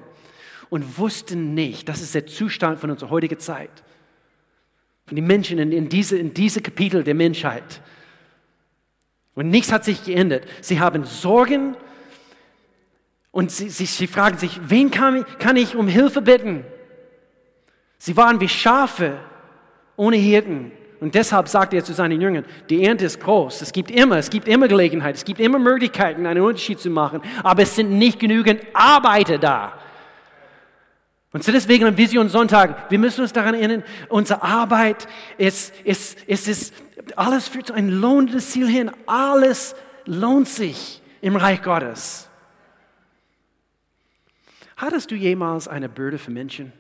[0.69, 3.84] und wussten nicht, das ist der Zustand von unserer heutigen Zeit
[5.09, 7.82] von den Menschen in, in, diese, in diese Kapitel der Menschheit.
[9.39, 10.43] Und nichts hat sich geändert.
[10.59, 11.77] Sie haben Sorgen
[13.31, 16.65] und sie, sie, sie fragen sich, wen kann, kann ich um Hilfe bitten?
[17.99, 19.17] Sie waren wie Schafe
[19.95, 20.73] ohne Hirten.
[20.99, 23.61] Und deshalb sagt er zu seinen Jüngern, die Ernte ist groß.
[23.61, 27.21] Es gibt immer, es gibt immer Gelegenheit, es gibt immer Möglichkeiten, einen Unterschied zu machen,
[27.41, 29.71] aber es sind nicht genügend Arbeiter da.
[31.32, 35.07] Und deswegen am Vision Sonntag, wir müssen uns daran erinnern, unsere Arbeit
[35.38, 36.73] ist, ist, ist, ist
[37.15, 38.91] alles führt zu einem lohnendes Ziel hin.
[39.05, 39.75] Alles
[40.05, 42.27] lohnt sich im Reich Gottes.
[44.75, 46.71] Hattest du jemals eine Bürde für Menschen?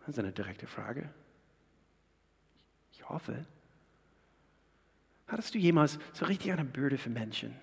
[0.00, 1.08] Das ist eine direkte Frage.
[2.92, 3.44] Ich hoffe.
[5.26, 7.56] Hattest du jemals so richtig eine Bürde für Menschen?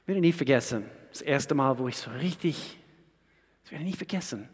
[0.11, 2.77] werde nie vergessen, das erste Mal, wo ich so richtig,
[3.63, 4.49] das werde ich nie vergessen.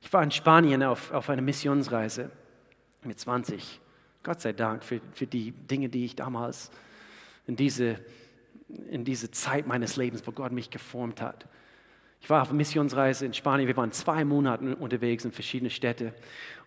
[0.00, 2.30] Ich war in Spanien auf, auf einer Missionsreise
[3.04, 3.78] mit 20.
[4.22, 6.70] Gott sei Dank für, für die Dinge, die ich damals
[7.46, 8.00] in diese,
[8.90, 11.46] in diese Zeit meines Lebens, wo Gott mich geformt hat.
[12.22, 13.68] Ich war auf einer Missionsreise in Spanien.
[13.68, 16.14] Wir waren zwei Monate unterwegs in verschiedene Städte.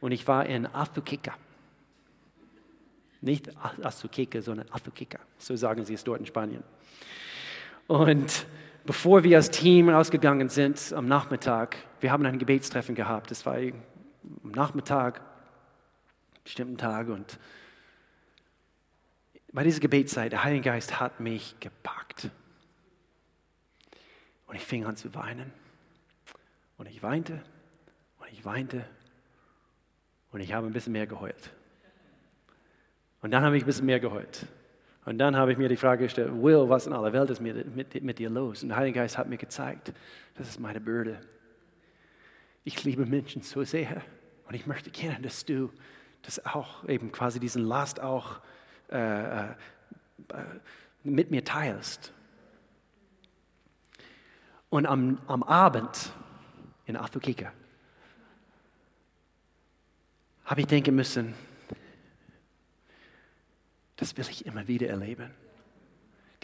[0.02, 1.34] Und ich war in Azuqueca.
[3.22, 3.50] Nicht
[3.84, 5.20] Azuqueca, sondern Azuqueca.
[5.40, 6.64] So sagen sie es dort in Spanien.
[7.90, 8.46] Und
[8.86, 13.32] bevor wir als Team rausgegangen sind am Nachmittag, wir haben ein Gebetstreffen gehabt.
[13.32, 15.22] Das war am Nachmittag,
[16.44, 17.08] bestimmten Tag.
[17.08, 17.40] Und
[19.52, 22.30] bei dieser Gebetszeit, der Heilige Geist hat mich gepackt.
[24.46, 25.52] Und ich fing an zu weinen.
[26.78, 27.42] Und ich weinte.
[28.20, 28.86] Und ich weinte.
[30.32, 31.56] Und ich habe ein bisschen mehr geheult.
[33.24, 34.46] Und dann habe ich ein bisschen mehr geheult.
[35.10, 37.76] Und dann habe ich mir die Frage gestellt, Will, was in aller Welt ist mit,
[37.76, 38.62] mit, mit dir los?
[38.62, 39.92] Und der Heilige Geist hat mir gezeigt,
[40.36, 41.20] das ist meine Bürde.
[42.64, 44.04] Ich liebe Menschen so sehr
[44.48, 45.72] und ich möchte gerne, dass du
[46.22, 48.40] das auch eben quasi diesen Last auch
[48.92, 49.54] äh, äh,
[51.04, 52.14] mit mir teilst.
[54.70, 56.14] Und am, am Abend
[56.86, 57.52] in Athukika
[60.46, 61.34] habe ich denken müssen,
[64.00, 65.30] das will ich immer wieder erleben.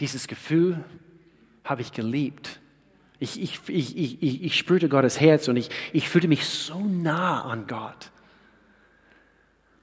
[0.00, 0.84] Dieses Gefühl
[1.64, 2.60] habe ich geliebt.
[3.18, 7.42] Ich, ich, ich, ich, ich spürte Gottes Herz und ich, ich fühlte mich so nah
[7.44, 8.10] an Gott.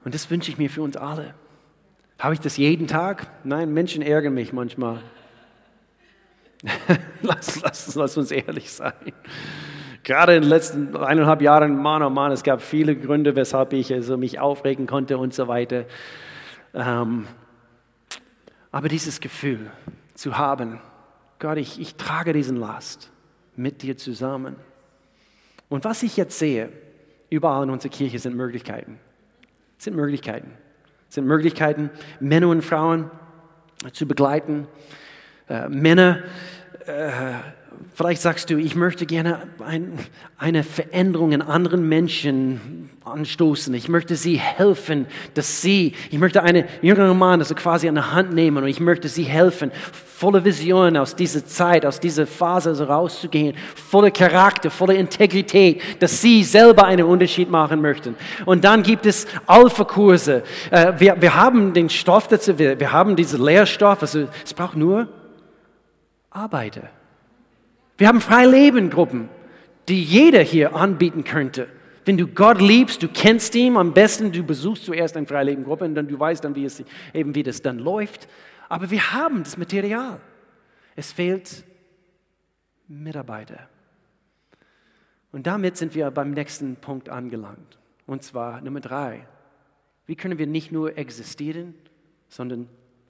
[0.04, 1.34] Und das wünsche ich mir für uns alle.
[2.18, 3.26] Habe ich das jeden Tag?
[3.42, 5.00] Nein, Menschen ärgern mich manchmal.
[7.22, 8.92] lass, lass, lass uns ehrlich sein.
[10.04, 13.92] Gerade in den letzten eineinhalb Jahren, Mann, oh Mann, es gab viele Gründe, weshalb ich
[13.92, 15.86] also mich aufregen konnte und so weiter.
[16.72, 17.26] Ähm,
[18.74, 19.70] aber dieses Gefühl
[20.14, 20.80] zu haben,
[21.38, 23.12] Gott, ich, ich trage diesen Last
[23.54, 24.56] mit dir zusammen.
[25.68, 26.72] Und was ich jetzt sehe,
[27.30, 28.98] überall in unserer Kirche sind Möglichkeiten.
[29.78, 30.50] Sind Möglichkeiten.
[31.08, 33.12] Sind Möglichkeiten, Männer und Frauen
[33.92, 34.66] zu begleiten.
[35.48, 36.24] Äh, Männer
[36.84, 37.34] äh,
[37.94, 39.98] Vielleicht sagst du, ich möchte gerne ein,
[40.36, 43.72] eine Veränderung in anderen Menschen anstoßen.
[43.74, 48.12] Ich möchte sie helfen, dass sie, ich möchte einen jüngeren Mann also quasi an der
[48.12, 49.70] Hand nehmen und ich möchte sie helfen,
[50.16, 56.20] volle Vision aus dieser Zeit, aus dieser Phase also rauszugehen, voller Charakter, voller Integrität, dass
[56.20, 58.16] sie selber einen Unterschied machen möchten.
[58.46, 60.42] Und dann gibt es Alpha-Kurse.
[60.70, 64.76] Äh, wir, wir haben den Stoff dazu, wir, wir haben diesen Lehrstoff, also es braucht
[64.76, 65.08] nur
[66.30, 66.88] Arbeiter.
[67.96, 69.28] Wir haben Freilebengruppen,
[69.88, 71.68] die jeder hier anbieten könnte.
[72.04, 75.94] Wenn du Gott liebst, du kennst ihn, am besten du besuchst zuerst eine Freilebengruppe und
[75.94, 76.82] dann du weißt dann, wie es
[77.14, 78.28] eben wie das dann läuft.
[78.68, 80.20] Aber wir haben das Material.
[80.96, 81.64] Es fehlt
[82.88, 83.68] Mitarbeiter.
[85.32, 87.78] Und damit sind wir beim nächsten Punkt angelangt.
[88.06, 89.26] Und zwar Nummer drei.
[90.06, 91.74] Wie können wir nicht nur existieren,
[92.28, 92.68] sondern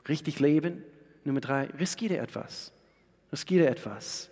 [0.09, 0.85] richtig leben?
[1.25, 2.73] Nummer drei, riskiere etwas.
[3.33, 4.31] Riskiere etwas.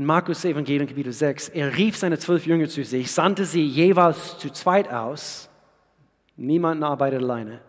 [0.00, 4.38] In Markus Evangelium Kapitel 6, er rief seine zwölf Jünger zu sich, sandte sie jeweils
[4.38, 5.50] zu zweit aus,
[6.38, 7.60] niemand arbeitet alleine,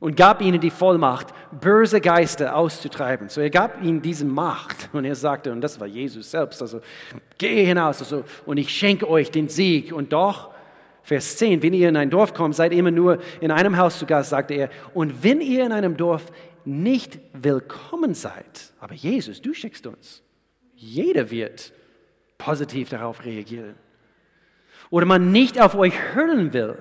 [0.00, 3.28] und gab ihnen die Vollmacht, böse Geister auszutreiben.
[3.28, 6.80] So er gab ihnen diese Macht und er sagte, und das war Jesus selbst, also
[7.36, 9.92] geh hinaus also, und ich schenke euch den Sieg.
[9.92, 10.48] Und doch,
[11.02, 14.06] Vers 10, wenn ihr in ein Dorf kommt, seid immer nur in einem Haus zu
[14.06, 16.32] Gast, sagte er, und wenn ihr in einem Dorf
[16.64, 20.22] nicht willkommen seid, aber Jesus, du schickst uns,
[20.82, 21.72] jeder wird
[22.38, 23.76] positiv darauf reagieren.
[24.90, 26.76] Oder man nicht auf euch hören will,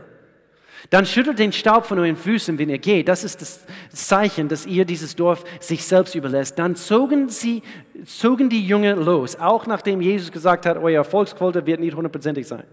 [0.90, 3.08] dann schüttelt den Staub von euren Füßen, wenn ihr geht.
[3.08, 6.58] Das ist das Zeichen, dass ihr dieses Dorf sich selbst überlässt.
[6.58, 7.62] Dann zogen, sie,
[8.04, 12.64] zogen die Jünger los, auch nachdem Jesus gesagt hat, euer Erfolgsquote wird nicht hundertprozentig sein.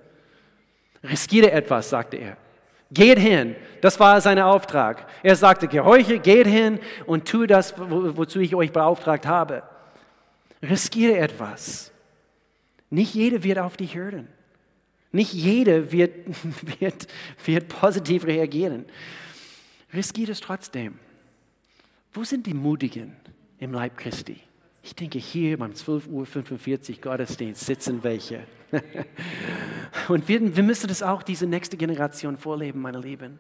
[1.04, 2.38] Riskiere etwas, sagte er.
[2.90, 3.54] Geht hin.
[3.82, 5.06] Das war sein Auftrag.
[5.22, 9.62] Er sagte, gehorche, geht hin und tue das, wozu ich euch beauftragt habe.
[10.62, 11.92] Riskiere etwas.
[12.90, 14.28] Nicht jeder wird auf dich hören.
[15.12, 16.12] Nicht jeder wird,
[16.80, 17.06] wird,
[17.44, 18.86] wird positiv reagieren.
[19.92, 20.98] Riskiere es trotzdem.
[22.12, 23.16] Wo sind die Mutigen
[23.58, 24.40] im Leib Christi?
[24.82, 28.46] Ich denke, hier beim 12.45 Uhr Gottesdienst sitzen welche.
[30.08, 33.38] Und wir, wir müssen das auch diese nächste Generation vorleben, meine Lieben.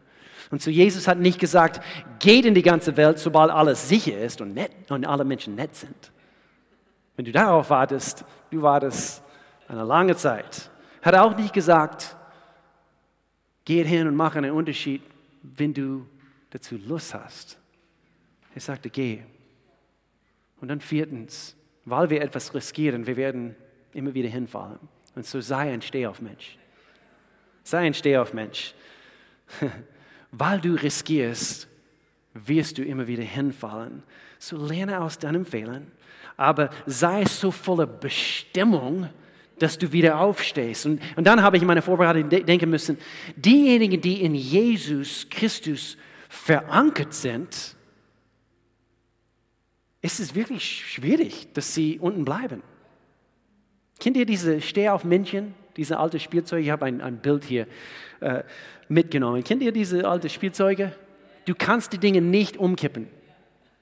[0.50, 1.82] Und zu Jesus hat nicht gesagt,
[2.18, 5.74] geht in die ganze Welt, sobald alles sicher ist und, nett, und alle Menschen nett
[5.74, 6.10] sind.
[7.18, 9.24] Wenn du darauf wartest, du wartest
[9.66, 10.70] eine lange Zeit.
[11.02, 12.14] Hat auch nicht gesagt,
[13.64, 15.02] geh hin und mach einen Unterschied,
[15.42, 16.06] wenn du
[16.50, 17.58] dazu Lust hast.
[18.54, 19.24] Er sagte, geh.
[20.60, 23.56] Und dann viertens, weil wir etwas riskieren, wir werden
[23.94, 24.78] immer wieder hinfallen.
[25.16, 26.56] Und so sei ein Stehaufmensch.
[27.64, 28.74] Sei ein Stehaufmensch.
[30.30, 31.66] weil du riskierst,
[32.34, 34.04] wirst du immer wieder hinfallen.
[34.38, 35.90] So lerne aus deinen Fehlern
[36.38, 39.10] aber sei so voller Bestimmung,
[39.58, 40.86] dass du wieder aufstehst.
[40.86, 42.96] Und, und dann habe ich in meiner Vorbereitung denken müssen,
[43.36, 47.74] diejenigen, die in Jesus Christus verankert sind,
[50.00, 52.62] ist es wirklich schwierig, dass sie unten bleiben.
[53.98, 56.62] Kennt ihr diese Stehaufmännchen, diese alte Spielzeuge?
[56.62, 57.66] Ich habe ein, ein Bild hier
[58.20, 58.44] äh,
[58.88, 59.42] mitgenommen.
[59.42, 60.92] Kennt ihr diese alte Spielzeuge?
[61.46, 63.08] Du kannst die Dinge nicht umkippen.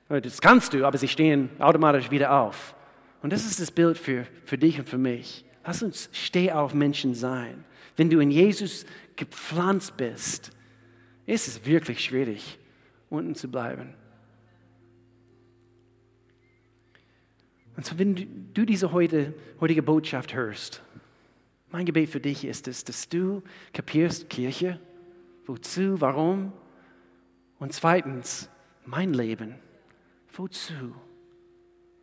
[0.09, 2.74] Das kannst du, aber sie stehen automatisch wieder auf.
[3.22, 5.44] Und das ist das Bild für, für dich und für mich.
[5.64, 7.64] Lass uns steh auf Menschen sein.
[7.96, 8.86] Wenn du in Jesus
[9.16, 10.52] gepflanzt bist,
[11.24, 12.59] ist es wirklich schwierig,
[13.11, 13.94] unten zu bleiben.
[17.76, 20.82] Und so, wenn du diese heute, heutige Botschaft hörst,
[21.70, 23.42] mein Gebet für dich ist es, dass du
[23.72, 24.78] kapierst Kirche,
[25.46, 26.52] wozu, warum
[27.59, 28.48] und zweitens
[28.84, 29.57] mein Leben
[30.37, 30.95] Wozu?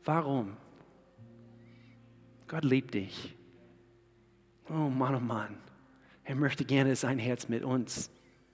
[0.03, 0.57] Warum?
[2.47, 3.35] Gott liebt dich.
[4.69, 5.57] Oh Mann, oh Mann.
[6.23, 8.09] Er möchte gerne sein Herz mit uns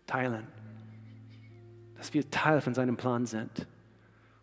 [0.06, 0.48] teilen.
[1.96, 3.68] Dass wir Teil von seinem Plan sind.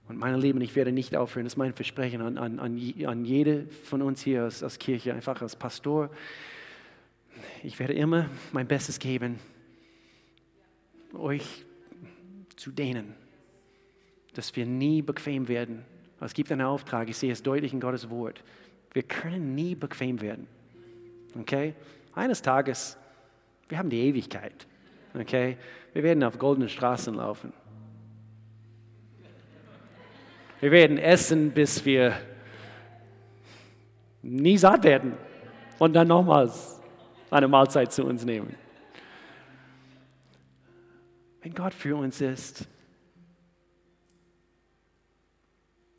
[0.08, 3.66] Und meine Lieben, ich werde nicht aufhören, das ist mein Versprechen an, an, an jede
[3.66, 6.10] von uns hier als, als Kirche, einfach als Pastor.
[7.62, 9.38] Ich werde immer mein Bestes geben,
[11.12, 11.64] euch
[12.54, 13.25] zu dehnen
[14.36, 15.84] dass wir nie bequem werden.
[16.20, 18.42] Es gibt einen Auftrag, ich sehe es deutlich in Gottes Wort.
[18.92, 20.46] Wir können nie bequem werden.
[21.38, 21.74] Okay?
[22.14, 22.96] Eines Tages,
[23.68, 24.66] wir haben die Ewigkeit.
[25.14, 25.56] Okay?
[25.92, 27.52] Wir werden auf goldenen Straßen laufen.
[30.60, 32.14] Wir werden essen, bis wir
[34.22, 35.14] nie satt werden
[35.78, 36.80] und dann nochmals
[37.30, 38.54] eine Mahlzeit zu uns nehmen.
[41.42, 42.66] Wenn Gott für uns ist,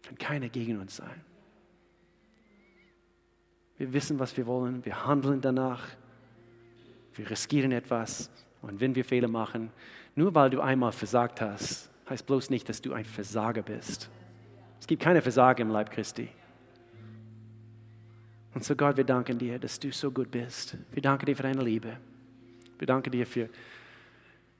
[0.08, 1.22] kann keiner gegen uns sein.
[3.78, 4.86] Wir wissen, was wir wollen.
[4.86, 5.84] Wir handeln danach.
[7.14, 8.32] Wir riskieren etwas.
[8.62, 9.70] Und wenn wir Fehler machen,
[10.16, 14.10] nur weil du einmal versagt hast, heißt bloß nicht, dass du ein Versager bist.
[14.80, 16.30] Es gibt keine Versager im Leib Christi.
[18.54, 20.78] Und so Gott, wir danken dir, dass du so gut bist.
[20.92, 21.98] Wir danken dir für deine Liebe.
[22.80, 23.50] Wir danken dir für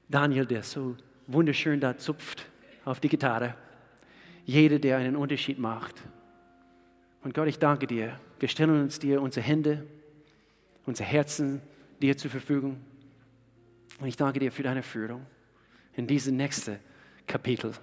[0.08, 0.96] Daniel, der so
[1.26, 2.46] wunderschön da zupft
[2.84, 3.54] auf die Gitarre.
[4.48, 6.02] Jeder, der einen Unterschied macht.
[7.22, 8.18] Und Gott, ich danke dir.
[8.40, 9.86] Wir stellen uns dir unsere Hände,
[10.86, 11.60] unsere Herzen
[12.00, 12.80] dir zur Verfügung.
[14.00, 15.26] Und ich danke dir für deine Führung
[15.92, 16.80] in diese nächste
[17.26, 17.74] Kapitel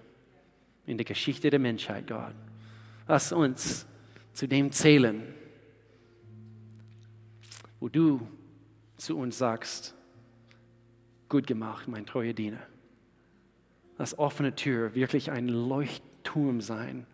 [0.88, 2.34] in der Geschichte der Menschheit, Gott.
[3.08, 3.86] Lass uns
[4.34, 5.22] zu dem zählen,
[7.80, 8.28] wo du
[8.98, 9.94] zu uns sagst,
[11.30, 12.66] gut gemacht, mein treuer Diener.
[14.00, 15.48] Lass offene Tür wirklich ein
[16.26, 17.06] Leuchtturm sein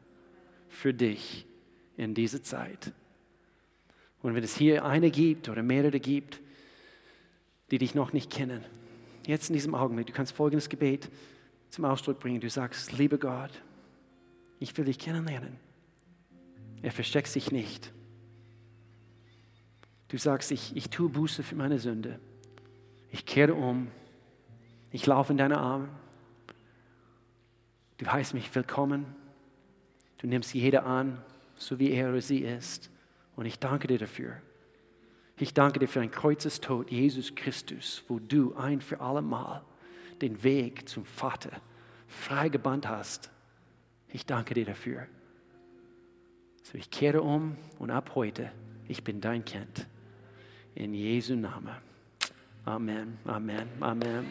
[0.69, 1.45] für dich
[1.97, 2.91] in dieser Zeit.
[4.21, 6.39] Und wenn es hier eine gibt oder mehrere gibt,
[7.71, 8.63] die dich noch nicht kennen,
[9.25, 11.09] jetzt in diesem Augenblick, du kannst folgendes Gebet
[11.69, 12.39] zum Ausdruck bringen.
[12.39, 13.51] Du sagst, liebe Gott,
[14.59, 15.57] ich will dich kennenlernen.
[16.81, 17.91] Er versteckt sich nicht.
[20.07, 22.19] Du sagst, ich, ich tue Buße für meine Sünde.
[23.11, 23.87] Ich kehre um.
[24.91, 25.89] Ich laufe in deine Arme.
[28.01, 29.05] Du heißt mich willkommen.
[30.17, 31.21] Du nimmst jede an,
[31.53, 32.89] so wie er oder sie ist.
[33.35, 34.41] Und ich danke dir dafür.
[35.37, 39.61] Ich danke dir für ein Kreuzestod, Jesus Christus, wo du ein für alle Mal
[40.19, 41.51] den Weg zum Vater
[42.07, 43.29] frei gebannt hast.
[44.07, 45.05] Ich danke dir dafür.
[46.63, 48.51] So, ich kehre um und ab heute,
[48.87, 49.85] ich bin dein Kind.
[50.73, 51.75] In Jesu Namen.
[52.65, 54.25] Amen, Amen, Amen.